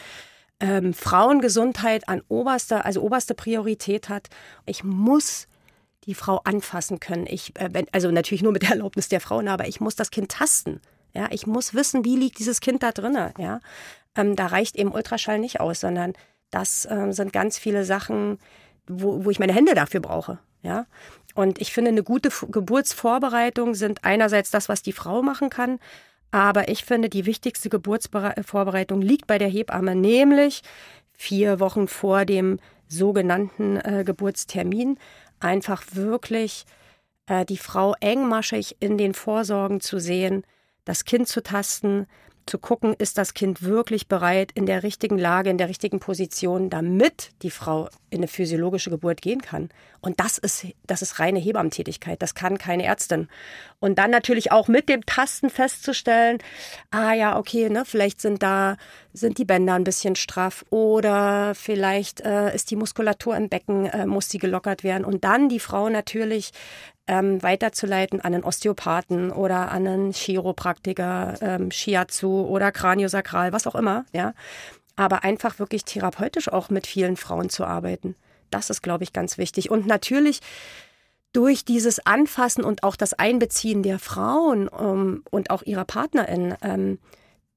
[0.61, 4.29] ähm, Frauengesundheit an oberster, also oberste Priorität hat.
[4.67, 5.49] Ich muss
[6.07, 7.27] die Frau anfassen können.
[7.27, 10.11] Ich, äh, wenn, also natürlich nur mit der Erlaubnis der Frauen, aber ich muss das
[10.11, 10.81] Kind tasten.
[11.15, 13.33] Ja, ich muss wissen, wie liegt dieses Kind da drinnen.
[13.39, 13.61] Ja,
[14.17, 16.13] ähm, da reicht eben Ultraschall nicht aus, sondern
[16.51, 18.39] das ähm, sind ganz viele Sachen,
[18.87, 20.39] wo, wo ich meine Hände dafür brauche.
[20.63, 20.87] Ja,
[21.35, 25.79] und ich finde, eine gute Geburtsvorbereitung sind einerseits das, was die Frau machen kann,
[26.31, 30.63] aber ich finde, die wichtigste Geburtsvorbereitung liegt bei der Hebamme, nämlich
[31.13, 32.59] vier Wochen vor dem
[32.89, 34.99] sogenannten äh, Geburtstermin
[35.41, 36.65] einfach wirklich
[37.27, 40.45] äh, die Frau engmaschig in den Vorsorgen zu sehen,
[40.85, 42.07] das Kind zu tasten,
[42.47, 46.71] zu gucken, ist das Kind wirklich bereit, in der richtigen Lage, in der richtigen Position,
[46.71, 49.71] damit die Frau in eine physiologische Geburt gehen kann.
[50.01, 52.21] Und das ist, das ist reine Hebammentätigkeit.
[52.21, 53.29] Das kann keine Ärztin.
[53.81, 56.39] Und dann natürlich auch mit dem Tasten festzustellen,
[56.91, 58.77] ah ja, okay, ne, vielleicht sind da,
[59.13, 64.07] sind die Bänder ein bisschen straff oder vielleicht äh, ist die Muskulatur im Becken, äh,
[64.07, 65.05] muss sie gelockert werden.
[65.05, 66.53] Und dann die Frau natürlich
[67.07, 73.75] ähm, weiterzuleiten an einen Osteopathen oder an einen Chiropraktiker, ähm, Shiatsu oder Kraniosakral, was auch
[73.75, 74.35] immer, ja.
[74.97, 78.15] Aber einfach wirklich therapeutisch auch mit vielen Frauen zu arbeiten.
[78.51, 79.71] Das ist, glaube ich, ganz wichtig.
[79.71, 80.41] Und natürlich
[81.33, 86.99] durch dieses Anfassen und auch das Einbeziehen der Frauen ähm, und auch ihrer Partnerin ähm,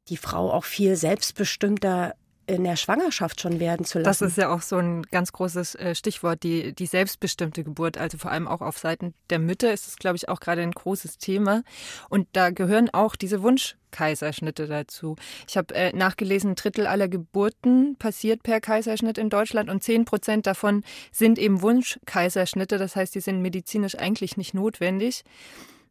[0.10, 2.16] die Frau auch viel selbstbestimmter
[2.48, 4.06] in der Schwangerschaft schon werden zu lassen.
[4.06, 7.98] Das ist ja auch so ein ganz großes äh, Stichwort, die, die selbstbestimmte Geburt.
[7.98, 10.72] Also vor allem auch auf Seiten der Mütter ist es, glaube ich, auch gerade ein
[10.72, 11.64] großes Thema.
[12.10, 15.18] Und da gehören auch diese Wunschkaiserschnitte dazu.
[15.48, 20.06] Ich habe äh, nachgelesen, ein Drittel aller Geburten passiert per Kaiserschnitt in Deutschland und zehn
[20.06, 22.78] Prozent davon sind eben Wunschkaiserschnitte.
[22.78, 25.26] Das heißt, die sind medizinisch eigentlich nicht notwendig.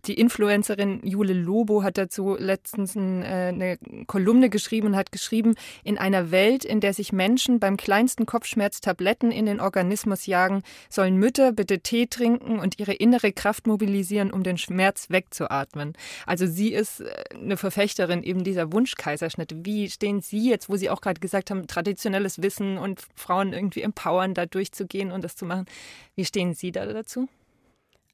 [0.07, 5.55] Die Influencerin Jule Lobo hat dazu letztens ein, äh, eine Kolumne geschrieben und hat geschrieben,
[5.83, 10.63] in einer Welt, in der sich Menschen beim kleinsten Kopfschmerz Tabletten in den Organismus jagen,
[10.89, 15.95] sollen Mütter bitte Tee trinken und ihre innere Kraft mobilisieren, um den Schmerz wegzuatmen.
[16.25, 19.65] Also sie ist äh, eine Verfechterin eben dieser Wunschkaiserschnitte.
[19.65, 23.83] Wie stehen Sie jetzt, wo Sie auch gerade gesagt haben, traditionelles Wissen und Frauen irgendwie
[23.83, 25.67] empowern, da durchzugehen und das zu machen.
[26.15, 27.29] Wie stehen Sie da dazu?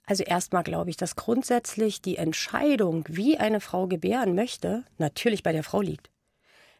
[0.06, 5.52] Also erstmal glaube ich, dass grundsätzlich die Entscheidung, wie eine Frau gebären möchte, natürlich bei
[5.52, 6.10] der Frau liegt.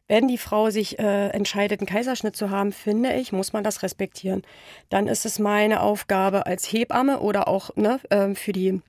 [0.09, 3.83] Wenn die Frau sich äh, entscheidet, einen Kaiserschnitt zu haben, finde ich, muss man das
[3.83, 4.43] respektieren.
[4.91, 8.83] Dann ist es meine Aufgabe als Hebamme oder auch ne, äh, für, die,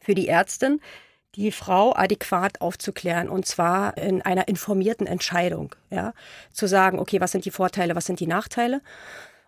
[0.00, 0.80] für die Ärztin,
[1.34, 5.74] die Frau adäquat aufzuklären und zwar in einer informierten Entscheidung.
[5.90, 6.14] Ja?
[6.52, 8.80] Zu sagen, okay, was sind die Vorteile, was sind die Nachteile?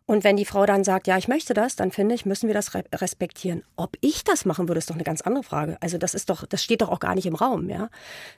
[0.09, 2.55] Und wenn die Frau dann sagt, ja, ich möchte das, dann finde ich, müssen wir
[2.55, 3.63] das respektieren.
[3.77, 5.77] Ob ich das machen würde, ist doch eine ganz andere Frage.
[5.83, 7.91] Also das ist doch, das steht doch auch gar nicht im Raum, ja.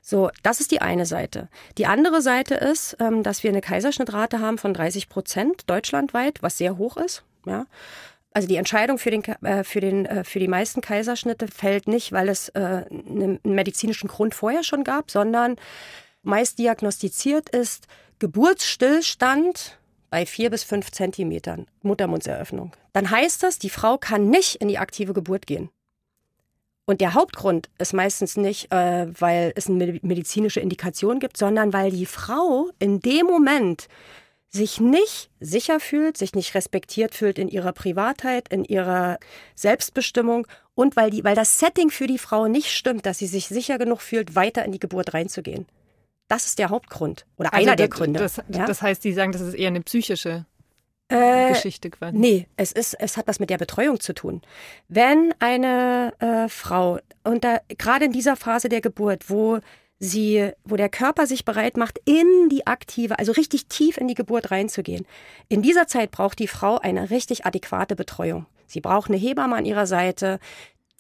[0.03, 1.49] So, das ist die eine Seite.
[1.79, 6.59] Die andere Seite ist, ähm, dass wir eine Kaiserschnittrate haben von 30 Prozent deutschlandweit, was
[6.59, 7.67] sehr hoch ist, ja.
[8.33, 12.11] Also die Entscheidung für, den, äh, für, den, äh, für die meisten Kaiserschnitte fällt nicht,
[12.11, 15.55] weil es äh, einen medizinischen Grund vorher schon gab, sondern
[16.25, 17.87] meist diagnostiziert ist
[18.19, 19.79] Geburtsstillstand
[20.11, 24.79] bei vier bis fünf Zentimetern Muttermundseröffnung, dann heißt das, die Frau kann nicht in die
[24.79, 25.71] aktive Geburt gehen.
[26.87, 31.93] Und der Hauptgrund ist meistens nicht, äh, weil es eine medizinische Indikation gibt, sondern weil
[31.93, 33.87] die Frau in dem Moment
[34.49, 39.19] sich nicht sicher fühlt, sich nicht respektiert fühlt in ihrer Privatheit, in ihrer
[39.55, 43.47] Selbstbestimmung und weil, die, weil das Setting für die Frau nicht stimmt, dass sie sich
[43.47, 45.67] sicher genug fühlt, weiter in die Geburt reinzugehen.
[46.31, 48.21] Das ist der Hauptgrund oder also einer der Gründe.
[48.21, 48.65] Das, ja?
[48.65, 50.47] das, heißt, Sie sagen, das ist eher eine psychische
[51.09, 52.17] äh, Geschichte quasi.
[52.17, 54.41] Nee, es, ist, es hat was mit der Betreuung zu tun.
[54.87, 57.45] Wenn eine äh, Frau, und
[57.79, 59.59] gerade in dieser Phase der Geburt, wo
[59.99, 64.15] sie, wo der Körper sich bereit macht, in die aktive, also richtig tief in die
[64.15, 65.07] Geburt reinzugehen.
[65.49, 68.47] In dieser Zeit braucht die Frau eine richtig adäquate Betreuung.
[68.69, 70.39] Sie braucht eine Hebamme an ihrer Seite,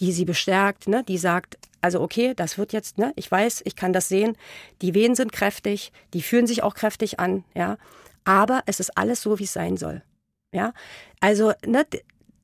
[0.01, 3.76] die sie bestärkt, ne, die sagt, also okay, das wird jetzt, ne, ich weiß, ich
[3.76, 4.37] kann das sehen,
[4.83, 7.78] die Wehen sind kräftig, die fühlen sich auch kräftig an, ja,
[8.24, 10.03] aber es ist alles so, wie es sein soll,
[10.53, 10.72] ja.
[11.20, 11.87] Also, ne,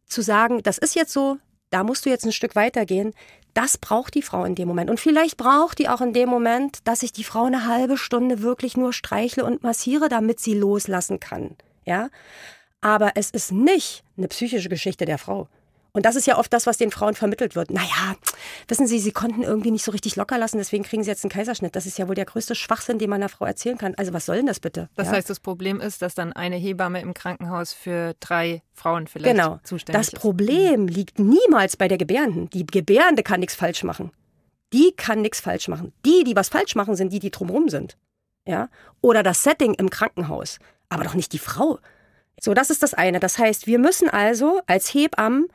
[0.06, 1.38] zu sagen, das ist jetzt so,
[1.70, 3.12] da musst du jetzt ein Stück weitergehen,
[3.54, 4.90] das braucht die Frau in dem Moment.
[4.90, 8.42] Und vielleicht braucht die auch in dem Moment, dass ich die Frau eine halbe Stunde
[8.42, 12.10] wirklich nur streichle und massiere, damit sie loslassen kann, ja.
[12.82, 15.48] Aber es ist nicht eine psychische Geschichte der Frau.
[15.96, 17.70] Und das ist ja oft das, was den Frauen vermittelt wird.
[17.70, 18.16] Naja,
[18.68, 21.30] wissen Sie, sie konnten irgendwie nicht so richtig locker lassen, deswegen kriegen sie jetzt einen
[21.30, 21.74] Kaiserschnitt.
[21.74, 23.94] Das ist ja wohl der größte Schwachsinn, den man einer Frau erzählen kann.
[23.94, 24.90] Also was soll denn das bitte?
[24.94, 25.14] Das ja?
[25.14, 29.58] heißt, das Problem ist, dass dann eine Hebamme im Krankenhaus für drei Frauen vielleicht genau.
[29.64, 30.12] zuständig ist.
[30.12, 32.50] Das Problem liegt niemals bei der Gebärenden.
[32.50, 34.12] Die Gebärende kann nichts falsch machen.
[34.74, 35.94] Die kann nichts falsch machen.
[36.04, 37.96] Die, die was falsch machen, sind die, die drumherum sind.
[38.46, 38.68] Ja?
[39.00, 40.58] Oder das Setting im Krankenhaus.
[40.90, 41.78] Aber doch nicht die Frau.
[42.38, 43.18] So, das ist das eine.
[43.18, 45.48] Das heißt, wir müssen also als Hebammen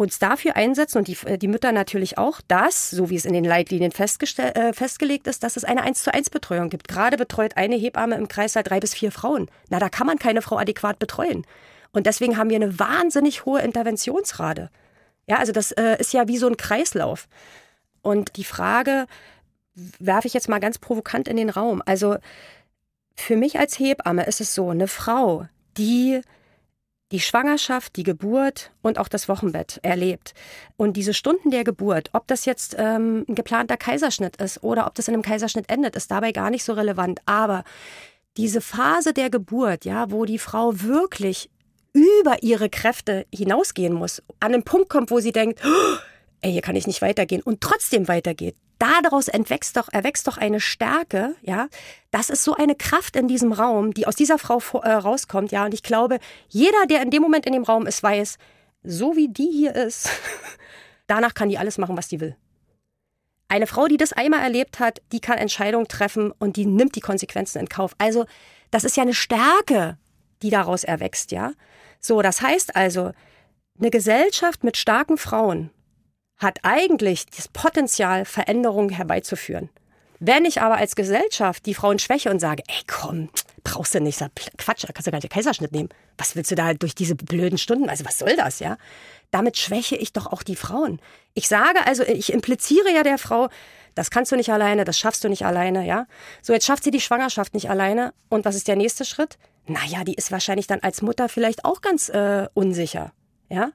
[0.00, 3.34] uns dafür einsetzen und die, äh, die Mütter natürlich auch, dass, so wie es in
[3.34, 6.88] den Leitlinien äh, festgelegt ist, dass es eine 1 zu 1 Betreuung gibt.
[6.88, 9.50] Gerade betreut eine Hebamme im Kreißsaal drei bis vier Frauen.
[9.68, 11.44] Na, da kann man keine Frau adäquat betreuen.
[11.92, 14.70] Und deswegen haben wir eine wahnsinnig hohe Interventionsrate.
[15.26, 17.28] Ja, also das äh, ist ja wie so ein Kreislauf.
[18.00, 19.06] Und die Frage
[19.98, 21.82] werfe ich jetzt mal ganz provokant in den Raum.
[21.84, 22.16] Also
[23.16, 25.46] für mich als Hebamme ist es so, eine Frau,
[25.76, 26.22] die
[27.12, 30.34] die Schwangerschaft, die Geburt und auch das Wochenbett erlebt.
[30.76, 34.94] Und diese Stunden der Geburt, ob das jetzt ähm, ein geplanter Kaiserschnitt ist oder ob
[34.94, 37.20] das in einem Kaiserschnitt endet, ist dabei gar nicht so relevant.
[37.26, 37.64] Aber
[38.36, 41.50] diese Phase der Geburt, ja, wo die Frau wirklich
[41.92, 45.96] über ihre Kräfte hinausgehen muss, an einen Punkt kommt, wo sie denkt, oh,
[46.42, 48.54] ey, hier kann ich nicht weitergehen und trotzdem weitergeht.
[48.80, 51.68] Daraus entwächst doch, erwächst doch eine Stärke, ja.
[52.10, 55.66] Das ist so eine Kraft in diesem Raum, die aus dieser Frau äh, rauskommt, ja.
[55.66, 56.18] Und ich glaube,
[56.48, 58.38] jeder, der in dem Moment in dem Raum ist, weiß,
[58.82, 60.08] so wie die hier ist,
[61.06, 62.36] danach kann die alles machen, was die will.
[63.48, 67.00] Eine Frau, die das einmal erlebt hat, die kann Entscheidungen treffen und die nimmt die
[67.00, 67.94] Konsequenzen in Kauf.
[67.98, 68.24] Also,
[68.70, 69.98] das ist ja eine Stärke,
[70.40, 71.52] die daraus erwächst, ja.
[72.00, 73.12] So, das heißt also,
[73.78, 75.68] eine Gesellschaft mit starken Frauen
[76.40, 79.68] hat eigentlich das Potenzial, Veränderungen herbeizuführen.
[80.18, 83.30] Wenn ich aber als Gesellschaft die Frauen schwäche und sage, ey komm,
[83.64, 84.18] brauchst du nicht,
[84.58, 85.88] Quatsch, da kannst du gar nicht den Kaiserschnitt nehmen.
[86.18, 87.88] Was willst du da durch diese blöden Stunden?
[87.88, 88.76] Also was soll das, ja?
[89.30, 91.00] Damit schwäche ich doch auch die Frauen.
[91.32, 93.48] Ich sage also, ich impliziere ja der Frau,
[93.94, 96.06] das kannst du nicht alleine, das schaffst du nicht alleine, ja?
[96.42, 98.12] So, jetzt schafft sie die Schwangerschaft nicht alleine.
[98.28, 99.38] Und was ist der nächste Schritt?
[99.66, 103.12] Naja, die ist wahrscheinlich dann als Mutter vielleicht auch ganz äh, unsicher.
[103.50, 103.72] Ja?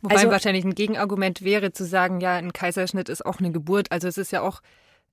[0.00, 3.92] Wobei also, wahrscheinlich ein Gegenargument wäre zu sagen, ja, ein Kaiserschnitt ist auch eine Geburt.
[3.92, 4.60] Also es ist ja auch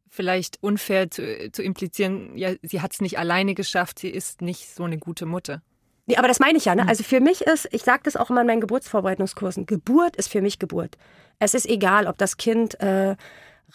[0.10, 4.74] vielleicht unfair zu, zu implizieren, ja, sie hat es nicht alleine geschafft, sie ist nicht
[4.74, 5.62] so eine gute Mutter.
[6.06, 6.76] Nee, aber das meine ich ja.
[6.76, 6.84] Ne?
[6.84, 6.90] Hm.
[6.90, 10.42] Also für mich ist, ich sage das auch immer in meinen Geburtsvorbereitungskursen, Geburt ist für
[10.42, 10.98] mich Geburt.
[11.40, 13.16] Es ist egal, ob das Kind äh,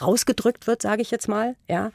[0.00, 1.90] rausgedrückt wird, sage ich jetzt mal, ja,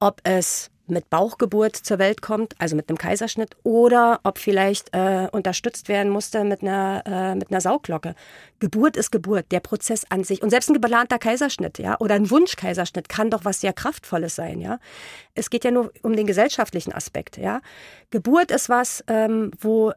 [0.00, 5.28] ob es mit Bauchgeburt zur Welt kommt, also mit einem Kaiserschnitt, oder ob vielleicht äh,
[5.32, 8.14] unterstützt werden musste mit einer, äh, mit einer Sauglocke.
[8.58, 10.42] Geburt ist Geburt, der Prozess an sich.
[10.42, 14.60] Und selbst ein geplanter Kaiserschnitt, ja, oder ein Wunschkaiserschnitt kann doch was sehr Kraftvolles sein,
[14.60, 14.78] ja.
[15.34, 17.60] Es geht ja nur um den gesellschaftlichen Aspekt, ja.
[18.10, 19.92] Geburt ist was, ähm, wo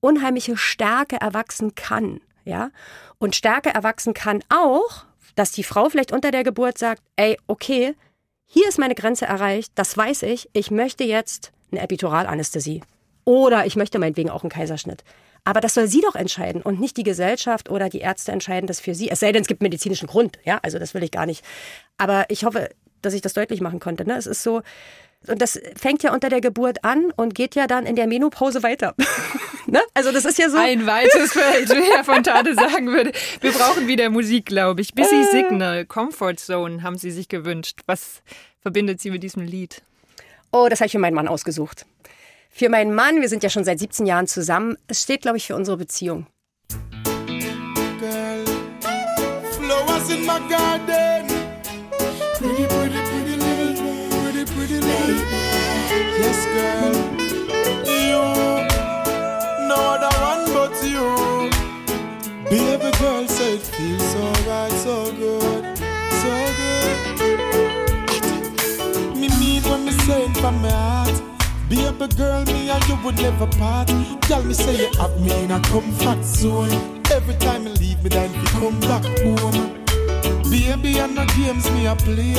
[0.00, 2.70] unheimliche Stärke erwachsen kann, ja.
[3.18, 5.04] Und Stärke erwachsen kann auch,
[5.34, 7.94] dass die Frau vielleicht unter der Geburt sagt, ey, okay,
[8.50, 12.82] hier ist meine Grenze erreicht, das weiß ich, ich möchte jetzt eine Epiduralanästhesie.
[13.26, 15.04] Oder ich möchte meinetwegen auch einen Kaiserschnitt.
[15.44, 18.80] Aber das soll sie doch entscheiden und nicht die Gesellschaft oder die Ärzte entscheiden das
[18.80, 19.10] für sie.
[19.10, 20.38] Es sei denn, es gibt medizinischen Grund.
[20.44, 21.44] Ja, also das will ich gar nicht.
[21.98, 22.70] Aber ich hoffe,
[23.02, 24.06] dass ich das deutlich machen konnte.
[24.06, 24.16] Ne?
[24.16, 24.62] Es ist so,
[25.26, 28.62] und das fängt ja unter der Geburt an und geht ja dann in der Menopause
[28.62, 28.94] weiter.
[29.66, 29.80] ne?
[29.94, 30.56] Also das ist ja so.
[30.56, 33.12] Ein weites Feld, wie Herr Fontane sagen würde.
[33.40, 34.94] Wir brauchen wieder Musik, glaube ich.
[34.94, 35.24] Busy äh.
[35.24, 37.80] Signal, Comfort Zone haben Sie sich gewünscht.
[37.86, 38.22] Was
[38.60, 39.82] verbindet Sie mit diesem Lied?
[40.52, 41.84] Oh, das habe ich für meinen Mann ausgesucht.
[42.50, 44.78] Für meinen Mann, wir sind ja schon seit 17 Jahren zusammen.
[44.86, 46.26] Es steht, glaube ich, für unsere Beziehung.
[48.00, 48.44] Girl,
[49.58, 51.27] flowers in my garden.
[70.40, 71.22] From my heart.
[71.68, 73.88] Baby girl, me and you would never part.
[74.22, 77.02] Tell me say you have me in a comfort zone.
[77.10, 79.84] Every time you leave me, then you come back home.
[80.50, 82.34] Baby, and no games me a play.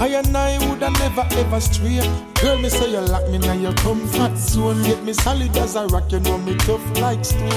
[0.00, 2.00] I and I woulda never ever stray.
[2.40, 4.82] Girl, me say you lock me in your comfort zone.
[4.82, 7.50] Get me solid as a rock, you know me tough like stone.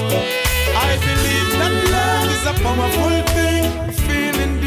[0.88, 4.65] I believe that love is a powerful thing, feeling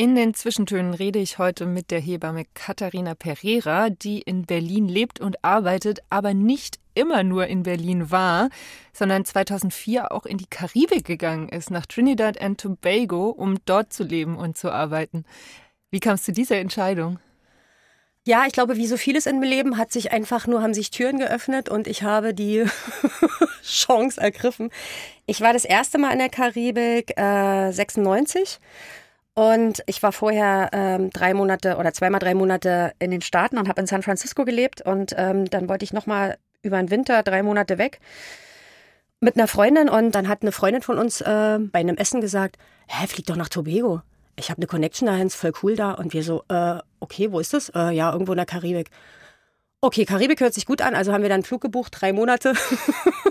[0.00, 5.20] In den Zwischentönen rede ich heute mit der Hebamme Katharina Pereira, die in Berlin lebt
[5.20, 8.48] und arbeitet, aber nicht immer nur in Berlin war,
[8.94, 14.02] sondern 2004 auch in die Karibik gegangen ist, nach Trinidad and Tobago, um dort zu
[14.02, 15.26] leben und zu arbeiten.
[15.90, 17.18] Wie kam es zu dieser Entscheidung?
[18.26, 21.18] Ja, ich glaube, wie so vieles im Leben hat sich einfach nur, haben sich Türen
[21.18, 22.64] geöffnet und ich habe die
[23.62, 24.70] Chance ergriffen.
[25.26, 28.60] Ich war das erste Mal in der Karibik äh, 96
[29.34, 33.68] und ich war vorher ähm, drei Monate oder zweimal drei Monate in den Staaten und
[33.68, 34.82] habe in San Francisco gelebt.
[34.82, 38.00] Und ähm, dann wollte ich nochmal über den Winter drei Monate weg
[39.20, 39.88] mit einer Freundin.
[39.88, 42.56] Und dann hat eine Freundin von uns äh, bei einem Essen gesagt,
[42.88, 44.02] hä, flieg doch nach Tobago.
[44.36, 45.92] Ich habe eine Connection dahin, ist voll cool da.
[45.92, 47.68] Und wir so, äh, okay, wo ist das?
[47.70, 48.90] Äh, ja, irgendwo in der Karibik.
[49.80, 52.52] Okay, Karibik hört sich gut an, also haben wir dann einen Flug gebucht, drei Monate.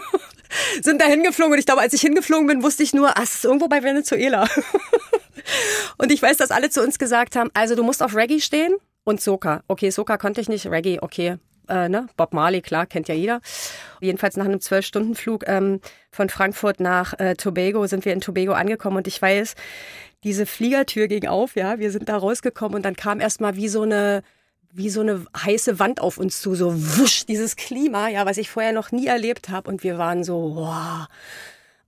[0.82, 3.36] Sind da hingeflogen und ich glaube, als ich hingeflogen bin, wusste ich nur, ah, es
[3.36, 4.48] ist irgendwo bei Venezuela.
[5.98, 8.76] Und ich weiß, dass alle zu uns gesagt haben, also du musst auf Reggae stehen
[9.04, 9.64] und Soka.
[9.68, 11.38] Okay, Soka konnte ich nicht, Reggae, okay.
[11.68, 12.08] Äh, ne?
[12.18, 13.42] Bob Marley, klar, kennt ja jeder.
[14.02, 15.82] Jedenfalls nach einem Zwölf-Stunden-Flug ähm,
[16.12, 19.54] von Frankfurt nach äh, Tobago sind wir in Tobago angekommen und ich weiß,
[20.24, 23.84] diese Fliegertür ging auf, ja, wir sind da rausgekommen und dann kam erstmal wie so
[23.84, 24.24] eine
[24.72, 28.50] wie so eine heiße Wand auf uns zu, so wusch, dieses Klima, ja, was ich
[28.50, 31.08] vorher noch nie erlebt habe und wir waren so, wow,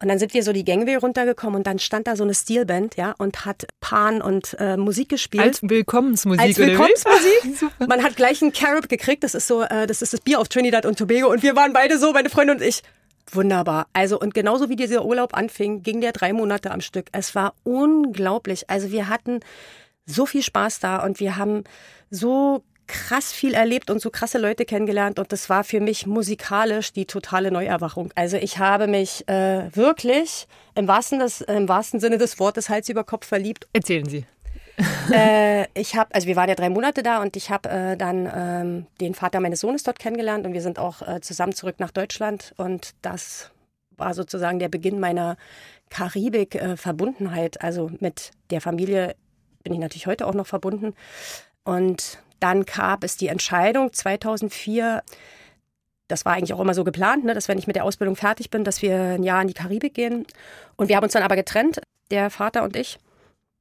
[0.01, 2.95] und dann sind wir so die Gangway runtergekommen und dann stand da so eine Steelband,
[2.95, 5.43] ja, und hat Pan und äh, Musik gespielt.
[5.43, 6.41] Als Willkommensmusik.
[6.41, 7.71] Als Willkommensmusik.
[7.87, 9.23] Man hat gleich einen Carib gekriegt.
[9.23, 11.29] Das ist so, äh, das ist das Bier auf Trinidad und Tobago.
[11.31, 12.81] Und wir waren beide so, meine Freundin und ich.
[13.31, 13.87] Wunderbar.
[13.93, 17.07] Also, und genauso wie dieser Urlaub anfing, ging der drei Monate am Stück.
[17.11, 18.69] Es war unglaublich.
[18.69, 19.39] Also, wir hatten
[20.07, 21.63] so viel Spaß da und wir haben
[22.09, 26.91] so krass viel erlebt und so krasse Leute kennengelernt und das war für mich musikalisch
[26.91, 28.11] die totale Neuerwachung.
[28.15, 32.89] Also ich habe mich äh, wirklich im wahrsten, des, im wahrsten Sinne des Wortes Hals
[32.89, 33.67] über Kopf verliebt.
[33.71, 34.25] Erzählen Sie.
[35.13, 38.29] äh, ich habe, also wir waren ja drei Monate da und ich habe äh, dann
[38.33, 41.91] ähm, den Vater meines Sohnes dort kennengelernt und wir sind auch äh, zusammen zurück nach
[41.91, 43.51] Deutschland und das
[43.95, 45.37] war sozusagen der Beginn meiner
[45.89, 47.61] Karibik-Verbundenheit.
[47.61, 49.15] also mit der Familie
[49.63, 50.93] bin ich natürlich heute auch noch verbunden.
[51.63, 55.03] Und dann gab es die Entscheidung 2004,
[56.07, 58.49] das war eigentlich auch immer so geplant, ne, dass wenn ich mit der Ausbildung fertig
[58.49, 60.25] bin, dass wir ein Jahr in die Karibik gehen.
[60.75, 62.99] Und wir haben uns dann aber getrennt, der Vater und ich.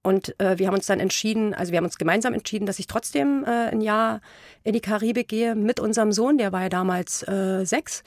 [0.02, 2.86] Und äh, wir haben uns dann entschieden, also wir haben uns gemeinsam entschieden, dass ich
[2.86, 4.20] trotzdem äh, ein Jahr
[4.64, 8.02] in die Karibik gehe mit unserem Sohn, der war ja damals äh, sechs.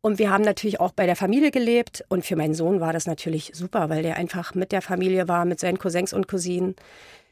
[0.00, 2.04] Und wir haben natürlich auch bei der Familie gelebt.
[2.08, 5.44] Und für meinen Sohn war das natürlich super, weil der einfach mit der Familie war,
[5.44, 6.76] mit seinen Cousins und Cousinen.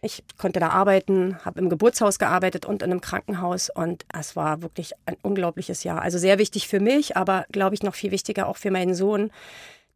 [0.03, 3.71] Ich konnte da arbeiten, habe im Geburtshaus gearbeitet und in einem Krankenhaus.
[3.71, 6.03] Und es war wirklich ein unglaubliches Jahr.
[6.03, 9.31] Also sehr wichtig für mich, aber glaube ich noch viel wichtiger auch für meinen Sohn.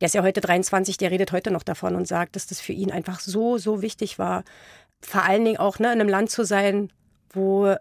[0.01, 2.73] Der ist ja heute 23, der redet heute noch davon und sagt, dass das für
[2.73, 4.45] ihn einfach so, so wichtig war.
[5.03, 6.91] Vor allen Dingen auch ne, in einem Land zu sein,
[7.33, 7.75] wo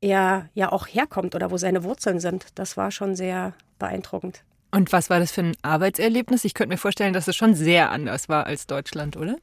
[0.00, 2.46] er ja auch herkommt oder wo seine Wurzeln sind.
[2.54, 4.42] Das war schon sehr beeindruckend.
[4.72, 6.44] Und was war das für ein Arbeitserlebnis?
[6.44, 9.36] Ich könnte mir vorstellen, dass es schon sehr anders war als Deutschland, oder?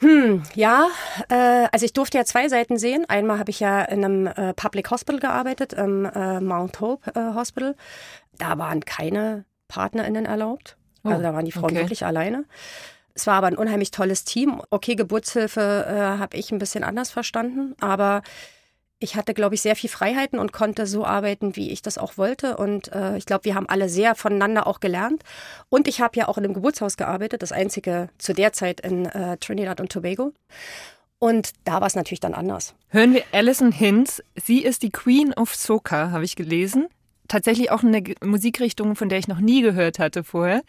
[0.00, 0.88] Hm, ja,
[1.28, 3.04] äh, also ich durfte ja zwei Seiten sehen.
[3.08, 7.34] Einmal habe ich ja in einem äh, Public Hospital gearbeitet, im äh, Mount Hope äh,
[7.34, 7.76] Hospital.
[8.38, 10.76] Da waren keine PartnerInnen erlaubt.
[11.04, 11.76] Oh, also da waren die Frauen okay.
[11.76, 12.44] wirklich alleine.
[13.14, 14.62] Es war aber ein unheimlich tolles Team.
[14.70, 18.22] Okay, Geburtshilfe äh, habe ich ein bisschen anders verstanden, aber
[19.00, 22.18] ich hatte, glaube ich, sehr viel Freiheiten und konnte so arbeiten, wie ich das auch
[22.18, 22.58] wollte.
[22.58, 25.24] Und äh, ich glaube, wir haben alle sehr voneinander auch gelernt.
[25.70, 29.06] Und ich habe ja auch in einem Geburtshaus gearbeitet, das einzige zu der Zeit in
[29.06, 30.32] äh, Trinidad und Tobago.
[31.18, 32.74] Und da war es natürlich dann anders.
[32.88, 34.22] Hören wir Alison Hinz.
[34.36, 36.86] Sie ist die Queen of Soca, habe ich gelesen.
[37.26, 40.62] Tatsächlich auch eine Musikrichtung, von der ich noch nie gehört hatte vorher.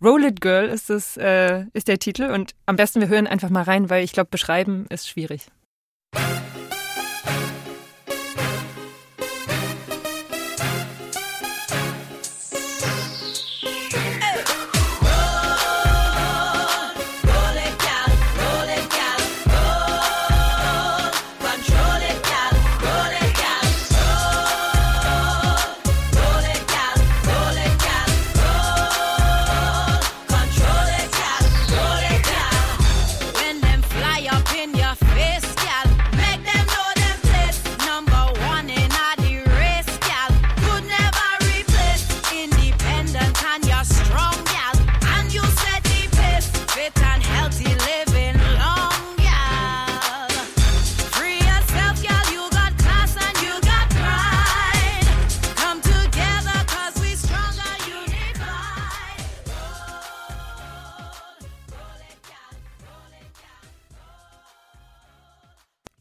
[0.00, 2.30] Roll It Girl ist, das, äh, ist der Titel.
[2.30, 5.46] Und am besten wir hören einfach mal rein, weil ich glaube, beschreiben ist schwierig.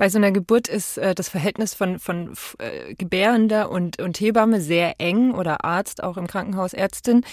[0.04, 4.60] Bei so einer Geburt ist äh, das Verhältnis von, von äh, Gebärender und, und Hebamme
[4.60, 7.24] sehr eng oder Arzt, auch im Krankenhaus Ärztin.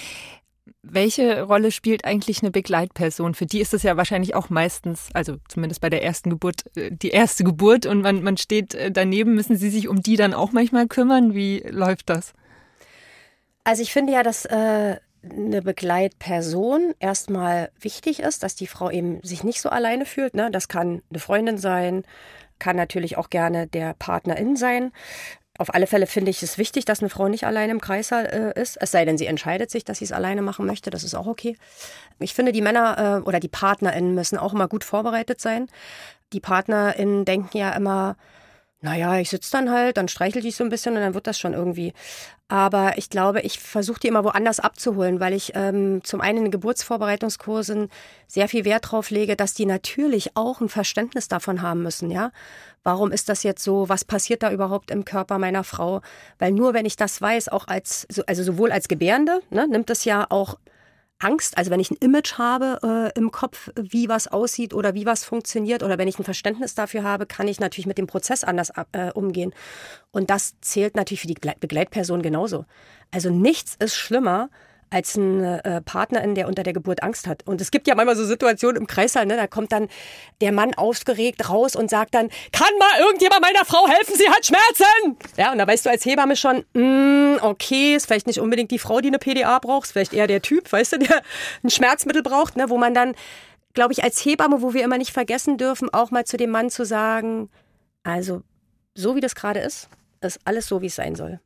[0.81, 3.35] Welche Rolle spielt eigentlich eine Begleitperson?
[3.35, 6.93] Für die ist es ja wahrscheinlich auch meistens, also zumindest bei der ersten Geburt, äh,
[6.93, 9.35] die erste Geburt und man, man steht äh, daneben.
[9.35, 11.35] Müssen Sie sich um die dann auch manchmal kümmern?
[11.35, 12.35] Wie läuft das?
[13.65, 19.21] Also ich finde ja, dass äh, eine Begleitperson erstmal wichtig ist, dass die Frau eben
[19.23, 20.35] sich nicht so alleine fühlt.
[20.35, 20.53] Ne?
[20.53, 22.05] Das kann eine Freundin sein,
[22.61, 24.93] kann natürlich auch gerne der Partnerin sein.
[25.59, 28.61] Auf alle Fälle finde ich es wichtig, dass eine Frau nicht alleine im Kreissaal äh,
[28.61, 30.91] ist, es sei denn, sie entscheidet sich, dass sie es alleine machen möchte.
[30.91, 31.57] Das ist auch okay.
[32.19, 35.67] Ich finde, die Männer äh, oder die PartnerInnen müssen auch immer gut vorbereitet sein.
[36.33, 38.17] Die PartnerInnen denken ja immer,
[38.83, 41.39] naja, ich sitze dann halt, dann streichel ich so ein bisschen und dann wird das
[41.39, 41.93] schon irgendwie.
[42.49, 46.51] Aber ich glaube, ich versuche die immer woanders abzuholen, weil ich ähm, zum einen in
[46.51, 47.91] Geburtsvorbereitungskursen
[48.27, 52.33] sehr viel Wert drauf lege, dass die natürlich auch ein Verständnis davon haben müssen, ja.
[52.83, 53.91] Warum ist das jetzt so?
[53.91, 56.01] Was passiert da überhaupt im Körper meiner Frau?
[56.39, 60.05] Weil nur wenn ich das weiß, auch als, also sowohl als Gebärende, ne, nimmt es
[60.07, 60.57] ja auch
[61.21, 65.07] Angst, also wenn ich ein Image habe äh, im Kopf, wie was aussieht oder wie
[65.07, 68.43] was funktioniert oder wenn ich ein Verständnis dafür habe, kann ich natürlich mit dem Prozess
[68.43, 69.55] anders äh, umgehen.
[70.11, 72.65] Und das zählt natürlich für die Begleitperson genauso.
[73.11, 74.51] Also nichts ist schlimmer,
[74.91, 77.47] als ein äh, Partnerin, der unter der Geburt Angst hat.
[77.47, 79.89] Und es gibt ja manchmal so Situationen im Kreißsaal, ne, da kommt dann
[80.41, 84.45] der Mann aufgeregt raus und sagt dann, kann mal irgendjemand meiner Frau helfen, sie hat
[84.45, 85.17] Schmerzen.
[85.37, 88.81] Ja, und da weißt du als Hebamme schon, mm, okay, ist vielleicht nicht unbedingt die
[88.81, 91.23] Frau, die eine PDA braucht, ist vielleicht eher der Typ, weißt du, der
[91.63, 93.15] ein Schmerzmittel braucht, ne, wo man dann,
[93.75, 96.69] glaube ich, als Hebamme, wo wir immer nicht vergessen dürfen, auch mal zu dem Mann
[96.69, 97.49] zu sagen,
[98.03, 98.43] also
[98.95, 99.89] so wie das gerade ist,
[100.21, 101.41] ist alles so, wie es sein soll.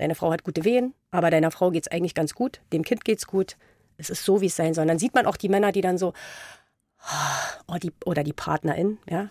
[0.00, 3.04] Deine Frau hat gute Wehen, aber deiner Frau geht es eigentlich ganz gut, dem Kind
[3.04, 3.58] geht es gut.
[3.98, 4.84] Es ist so, wie es sein soll.
[4.84, 6.14] Und dann sieht man auch die Männer, die dann so,
[7.68, 9.28] oh, die, oder die Partnerin, ja.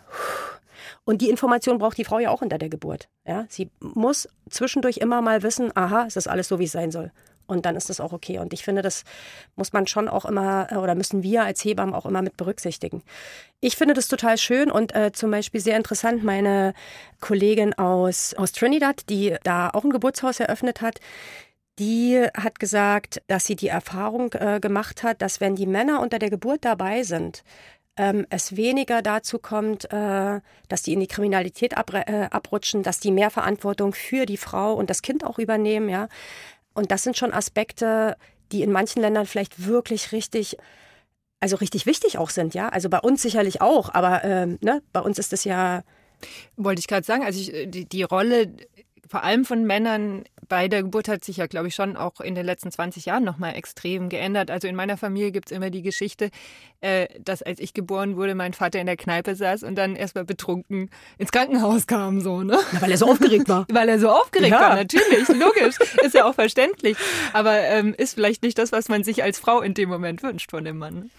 [1.06, 3.10] Und die Information braucht die Frau ja auch unter der Geburt.
[3.26, 3.48] Ja?
[3.50, 7.12] Sie muss zwischendurch immer mal wissen, aha, es ist alles so, wie es sein soll.
[7.50, 8.40] Und dann ist das auch okay.
[8.40, 9.04] Und ich finde, das
[9.56, 13.04] muss man schon auch immer, äh, oder müssen wir als Hebammen auch immer mit berücksichtigen.
[13.60, 16.74] Ich finde das total schön und äh, zum Beispiel sehr interessant, meine
[17.20, 21.00] Kollegin aus, aus Trinidad, die da auch ein Geburtshaus eröffnet hat,
[21.80, 26.20] die hat gesagt, dass sie die Erfahrung äh, gemacht hat, dass wenn die Männer unter
[26.20, 27.44] der Geburt dabei sind,
[28.00, 30.40] ähm, es weniger dazu kommt, äh,
[30.70, 34.90] dass die in die Kriminalität äh, abrutschen, dass die mehr Verantwortung für die Frau und
[34.90, 36.08] das Kind auch übernehmen, ja.
[36.80, 38.16] Und das sind schon Aspekte,
[38.54, 40.56] die in manchen Ländern vielleicht wirklich richtig,
[41.42, 42.70] also richtig wichtig auch sind, ja.
[42.70, 45.84] Also bei uns sicherlich auch, aber ähm, ne, bei uns ist es ja.
[46.56, 48.48] Wollte ich gerade sagen, also ich, die, die Rolle
[49.10, 52.36] vor allem von Männern bei der Geburt hat sich ja, glaube ich, schon auch in
[52.36, 54.52] den letzten 20 Jahren nochmal extrem geändert.
[54.52, 56.30] Also in meiner Familie gibt es immer die Geschichte,
[56.82, 60.26] äh, dass als ich geboren wurde, mein Vater in der Kneipe saß und dann erstmal
[60.26, 62.60] betrunken ins Krankenhaus kam, so, ne?
[62.72, 63.66] Ja, weil er so aufgeregt war.
[63.72, 64.62] weil er so aufgeregt ja.
[64.62, 65.78] war, natürlich, logisch.
[66.04, 66.96] ist ja auch verständlich.
[67.34, 70.52] Aber ähm, ist vielleicht nicht das, was man sich als Frau in dem Moment wünscht
[70.52, 70.94] von dem Mann.
[70.94, 71.10] Ne?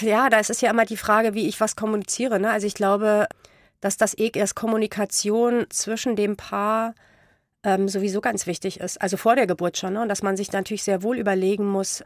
[0.00, 2.38] Ja, da ist es ja immer die Frage, wie ich was kommuniziere.
[2.38, 2.50] Ne?
[2.50, 3.26] Also ich glaube,
[3.84, 6.94] dass das eh erst Kommunikation zwischen dem Paar
[7.62, 8.98] ähm, sowieso ganz wichtig ist.
[9.02, 9.92] Also vor der Geburt schon.
[9.92, 10.00] Ne?
[10.00, 12.02] Und dass man sich natürlich sehr wohl überlegen muss,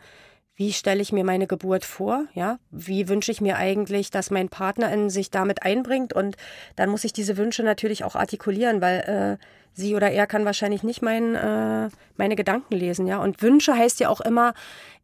[0.57, 2.25] wie stelle ich mir meine Geburt vor?
[2.35, 6.13] Ja, wie wünsche ich mir eigentlich, dass mein Partner in sich damit einbringt?
[6.13, 6.37] Und
[6.75, 10.83] dann muss ich diese Wünsche natürlich auch artikulieren, weil äh, sie oder er kann wahrscheinlich
[10.83, 13.07] nicht mein, äh, meine Gedanken lesen.
[13.07, 14.53] Ja, und Wünsche heißt ja auch immer,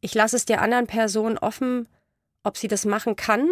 [0.01, 1.87] ich lasse es der anderen Person offen,
[2.43, 3.49] ob sie das machen kann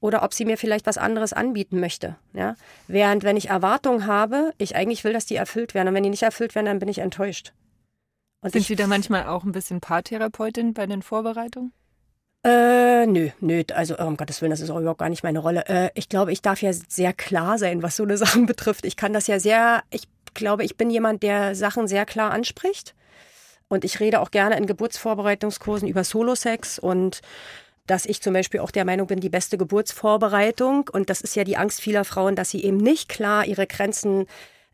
[0.00, 2.16] oder ob sie mir vielleicht was anderes anbieten möchte.
[2.32, 2.56] Ja?
[2.86, 5.88] Während wenn ich Erwartungen habe, ich eigentlich will, dass die erfüllt werden.
[5.88, 7.52] Und wenn die nicht erfüllt werden, dann bin ich enttäuscht.
[8.40, 11.72] Und Sind Sie da manchmal auch ein bisschen Paartherapeutin bei den Vorbereitungen?
[12.44, 15.66] Äh, nö, nö, also um Gottes Willen, das ist auch überhaupt gar nicht meine Rolle.
[15.66, 18.84] Äh, ich glaube, ich darf ja sehr klar sein, was so eine Sache betrifft.
[18.84, 22.94] Ich kann das ja sehr, ich glaube, ich bin jemand, der Sachen sehr klar anspricht.
[23.68, 27.20] Und ich rede auch gerne in Geburtsvorbereitungskursen über Solo-Sex und
[27.88, 31.44] dass ich zum Beispiel auch der Meinung bin, die beste Geburtsvorbereitung, und das ist ja
[31.44, 34.26] die Angst vieler Frauen, dass sie eben nicht klar ihre Grenzen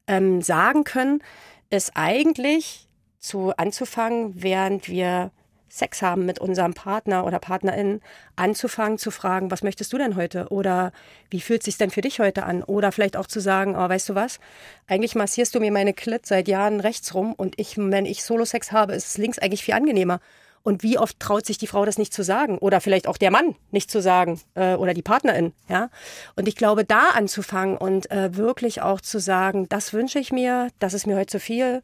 [0.07, 1.23] ähm, sagen können,
[1.71, 2.89] ist eigentlich
[3.19, 5.31] zu anzufangen, während wir
[5.75, 8.01] Sex haben mit unserem Partner oder Partnerin,
[8.37, 10.47] anzufangen zu fragen, was möchtest du denn heute?
[10.51, 10.93] Oder
[11.31, 12.63] wie fühlt es sich denn für dich heute an?
[12.63, 14.39] Oder vielleicht auch zu sagen, oh, weißt du was?
[14.87, 18.71] Eigentlich massierst du mir meine Klit seit Jahren rechts rum und ich, wenn ich Solo-Sex
[18.71, 20.21] habe, ist es links eigentlich viel angenehmer.
[20.65, 22.57] Und wie oft traut sich die Frau das nicht zu sagen?
[22.59, 25.53] Oder vielleicht auch der Mann nicht zu sagen äh, oder die Partnerin.
[25.69, 25.91] Ja?
[26.37, 30.69] Und ich glaube, da anzufangen und äh, wirklich auch zu sagen, das wünsche ich mir,
[30.79, 31.83] das ist mir heute zu viel,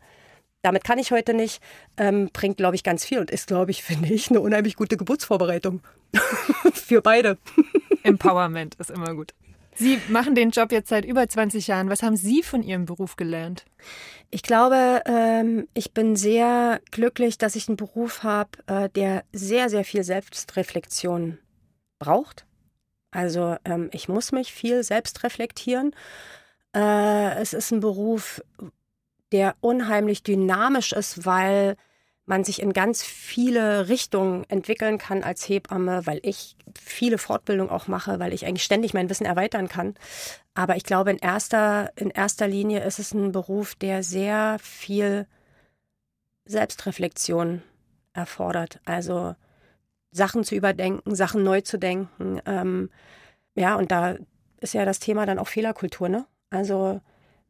[0.62, 1.62] damit kann ich heute nicht,
[1.98, 4.96] ähm, bringt, glaube ich, ganz viel und ist, glaube ich, finde ich, eine unheimlich gute
[4.96, 5.82] Geburtsvorbereitung
[6.72, 7.36] für beide.
[8.02, 9.34] Empowerment ist immer gut.
[9.80, 11.88] Sie machen den Job jetzt seit über 20 Jahren.
[11.88, 13.64] Was haben Sie von Ihrem Beruf gelernt?
[14.28, 19.70] Ich glaube, ähm, ich bin sehr glücklich, dass ich einen Beruf habe, äh, der sehr,
[19.70, 21.38] sehr viel Selbstreflexion
[21.98, 22.44] braucht.
[23.10, 25.96] Also ähm, ich muss mich viel selbst reflektieren.
[26.76, 28.42] Äh, es ist ein Beruf,
[29.32, 31.76] der unheimlich dynamisch ist, weil
[32.30, 37.88] man sich in ganz viele Richtungen entwickeln kann als Hebamme, weil ich viele Fortbildungen auch
[37.88, 39.94] mache, weil ich eigentlich ständig mein Wissen erweitern kann.
[40.54, 45.26] Aber ich glaube, in erster, in erster Linie ist es ein Beruf, der sehr viel
[46.44, 47.62] Selbstreflexion
[48.12, 48.80] erfordert.
[48.84, 49.34] Also
[50.12, 52.40] Sachen zu überdenken, Sachen neu zu denken.
[52.46, 52.90] Ähm,
[53.56, 54.16] ja, und da
[54.60, 56.26] ist ja das Thema dann auch Fehlerkultur, ne?
[56.50, 57.00] Also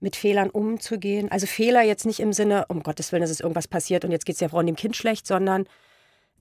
[0.01, 1.31] mit Fehlern umzugehen.
[1.31, 4.35] Also Fehler jetzt nicht im Sinne, um Gottes Willen, es irgendwas passiert und jetzt geht
[4.35, 5.67] es der Frau und dem Kind schlecht, sondern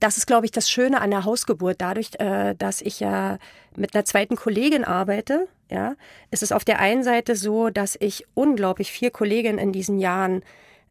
[0.00, 1.80] das ist, glaube ich, das Schöne an der Hausgeburt.
[1.80, 3.38] Dadurch, äh, dass ich ja
[3.76, 5.94] mit einer zweiten Kollegin arbeite, ja,
[6.30, 10.42] ist es auf der einen Seite so, dass ich unglaublich vier Kolleginnen in diesen Jahren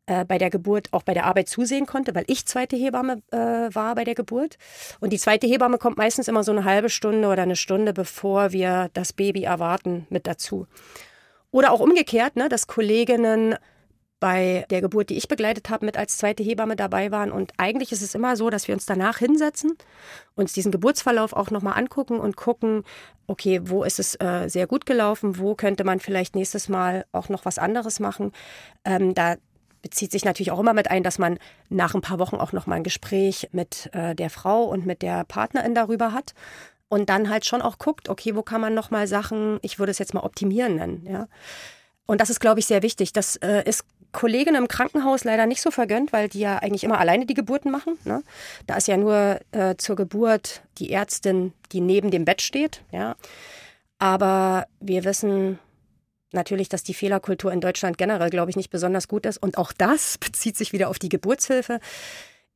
[0.06, 3.38] äh, bei der Geburt, auch bei der Arbeit zusehen konnte, weil ich zweite Hebamme äh,
[3.38, 4.58] war bei der Geburt.
[5.00, 8.52] Und die zweite Hebamme kommt meistens immer so eine halbe Stunde oder eine Stunde, bevor
[8.52, 10.68] wir das Baby erwarten, mit dazu.
[11.52, 13.56] Oder auch umgekehrt, ne, dass Kolleginnen
[14.20, 17.32] bei der Geburt, die ich begleitet habe, mit als zweite Hebamme dabei waren.
[17.32, 19.78] Und eigentlich ist es immer so, dass wir uns danach hinsetzen,
[20.36, 22.84] uns diesen Geburtsverlauf auch nochmal angucken und gucken,
[23.28, 27.30] okay, wo ist es äh, sehr gut gelaufen, wo könnte man vielleicht nächstes Mal auch
[27.30, 28.34] noch was anderes machen.
[28.84, 29.36] Ähm, da
[29.82, 31.40] bezieht sich natürlich auch immer mit ein, dass man
[31.70, 35.24] nach ein paar Wochen auch nochmal ein Gespräch mit äh, der Frau und mit der
[35.24, 36.34] Partnerin darüber hat
[36.90, 40.00] und dann halt schon auch guckt, okay, wo kann man nochmal Sachen, ich würde es
[40.00, 41.28] jetzt mal optimieren nennen, ja.
[42.06, 43.14] Und das ist, glaube ich, sehr wichtig.
[43.14, 46.98] Das äh, ist Kolleginnen im Krankenhaus leider nicht so vergönnt, weil die ja eigentlich immer
[46.98, 48.00] alleine die Geburten machen.
[48.04, 48.24] Ne?
[48.66, 52.82] Da ist ja nur äh, zur Geburt die Ärztin, die neben dem Bett steht.
[52.92, 53.16] Ja.
[54.00, 55.60] Aber wir wissen
[56.32, 59.38] natürlich, dass die Fehlerkultur in Deutschland generell, glaube ich, nicht besonders gut ist.
[59.38, 61.80] Und auch das bezieht sich wieder auf die Geburtshilfe.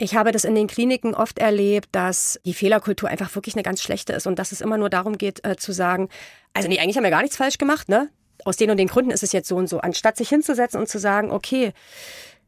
[0.03, 3.81] Ich habe das in den Kliniken oft erlebt, dass die Fehlerkultur einfach wirklich eine ganz
[3.81, 6.09] schlechte ist und dass es immer nur darum geht, äh, zu sagen,
[6.53, 8.09] also nee, eigentlich haben wir gar nichts falsch gemacht, ne?
[8.43, 9.79] Aus den und den Gründen ist es jetzt so und so.
[9.79, 11.71] Anstatt sich hinzusetzen und zu sagen, okay,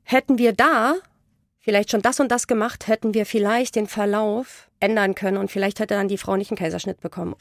[0.04, 0.96] hätten wir da
[1.62, 5.80] vielleicht schon das und das gemacht, hätten wir vielleicht den Verlauf ändern können und vielleicht
[5.80, 7.36] hätte dann die Frau nicht einen Kaiserschnitt bekommen.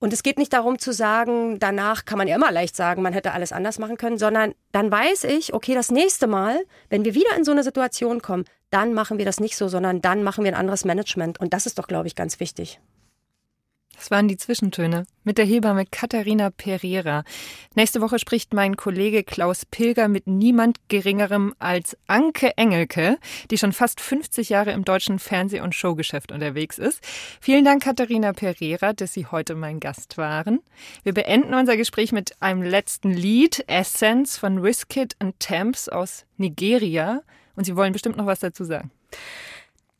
[0.00, 3.12] Und es geht nicht darum zu sagen, danach kann man ja immer leicht sagen, man
[3.12, 6.58] hätte alles anders machen können, sondern dann weiß ich, okay, das nächste Mal,
[6.88, 10.00] wenn wir wieder in so eine Situation kommen, dann machen wir das nicht so, sondern
[10.00, 11.40] dann machen wir ein anderes Management.
[11.40, 12.80] Und das ist doch, glaube ich, ganz wichtig.
[13.98, 17.24] Das waren die Zwischentöne mit der Hebamme Katharina Pereira.
[17.74, 23.18] Nächste Woche spricht mein Kollege Klaus Pilger mit niemand Geringerem als Anke Engelke,
[23.50, 27.04] die schon fast 50 Jahre im deutschen Fernseh- und Showgeschäft unterwegs ist.
[27.40, 30.60] Vielen Dank, Katharina Pereira, dass Sie heute mein Gast waren.
[31.02, 37.22] Wir beenden unser Gespräch mit einem letzten Lied, Essence von Wizkid and Thames aus Nigeria.
[37.58, 38.92] Und Sie wollen bestimmt noch was dazu sagen.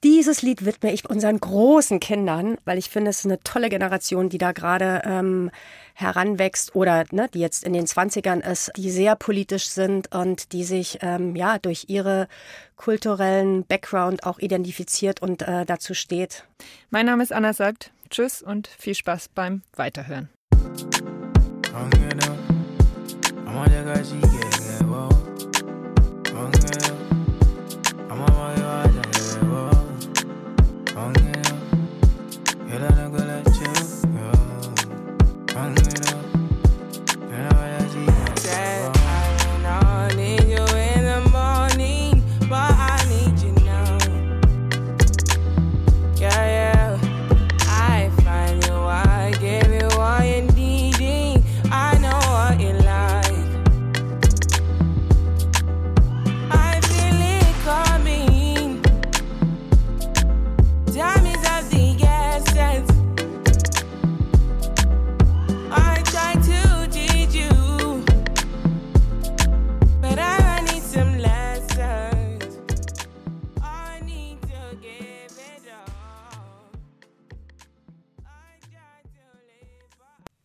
[0.04, 4.28] Dieses Lied widme ich unseren großen Kindern, weil ich finde, es ist eine tolle Generation,
[4.28, 5.50] die da gerade ähm,
[5.94, 10.62] heranwächst oder ne, die jetzt in den Zwanzigern ist, die sehr politisch sind und die
[10.62, 12.28] sich ähm, ja durch ihre
[12.76, 16.44] kulturellen Background auch identifiziert und äh, dazu steht.
[16.90, 20.28] Mein Name ist Anna sagt Tschüss und viel Spaß beim Weiterhören.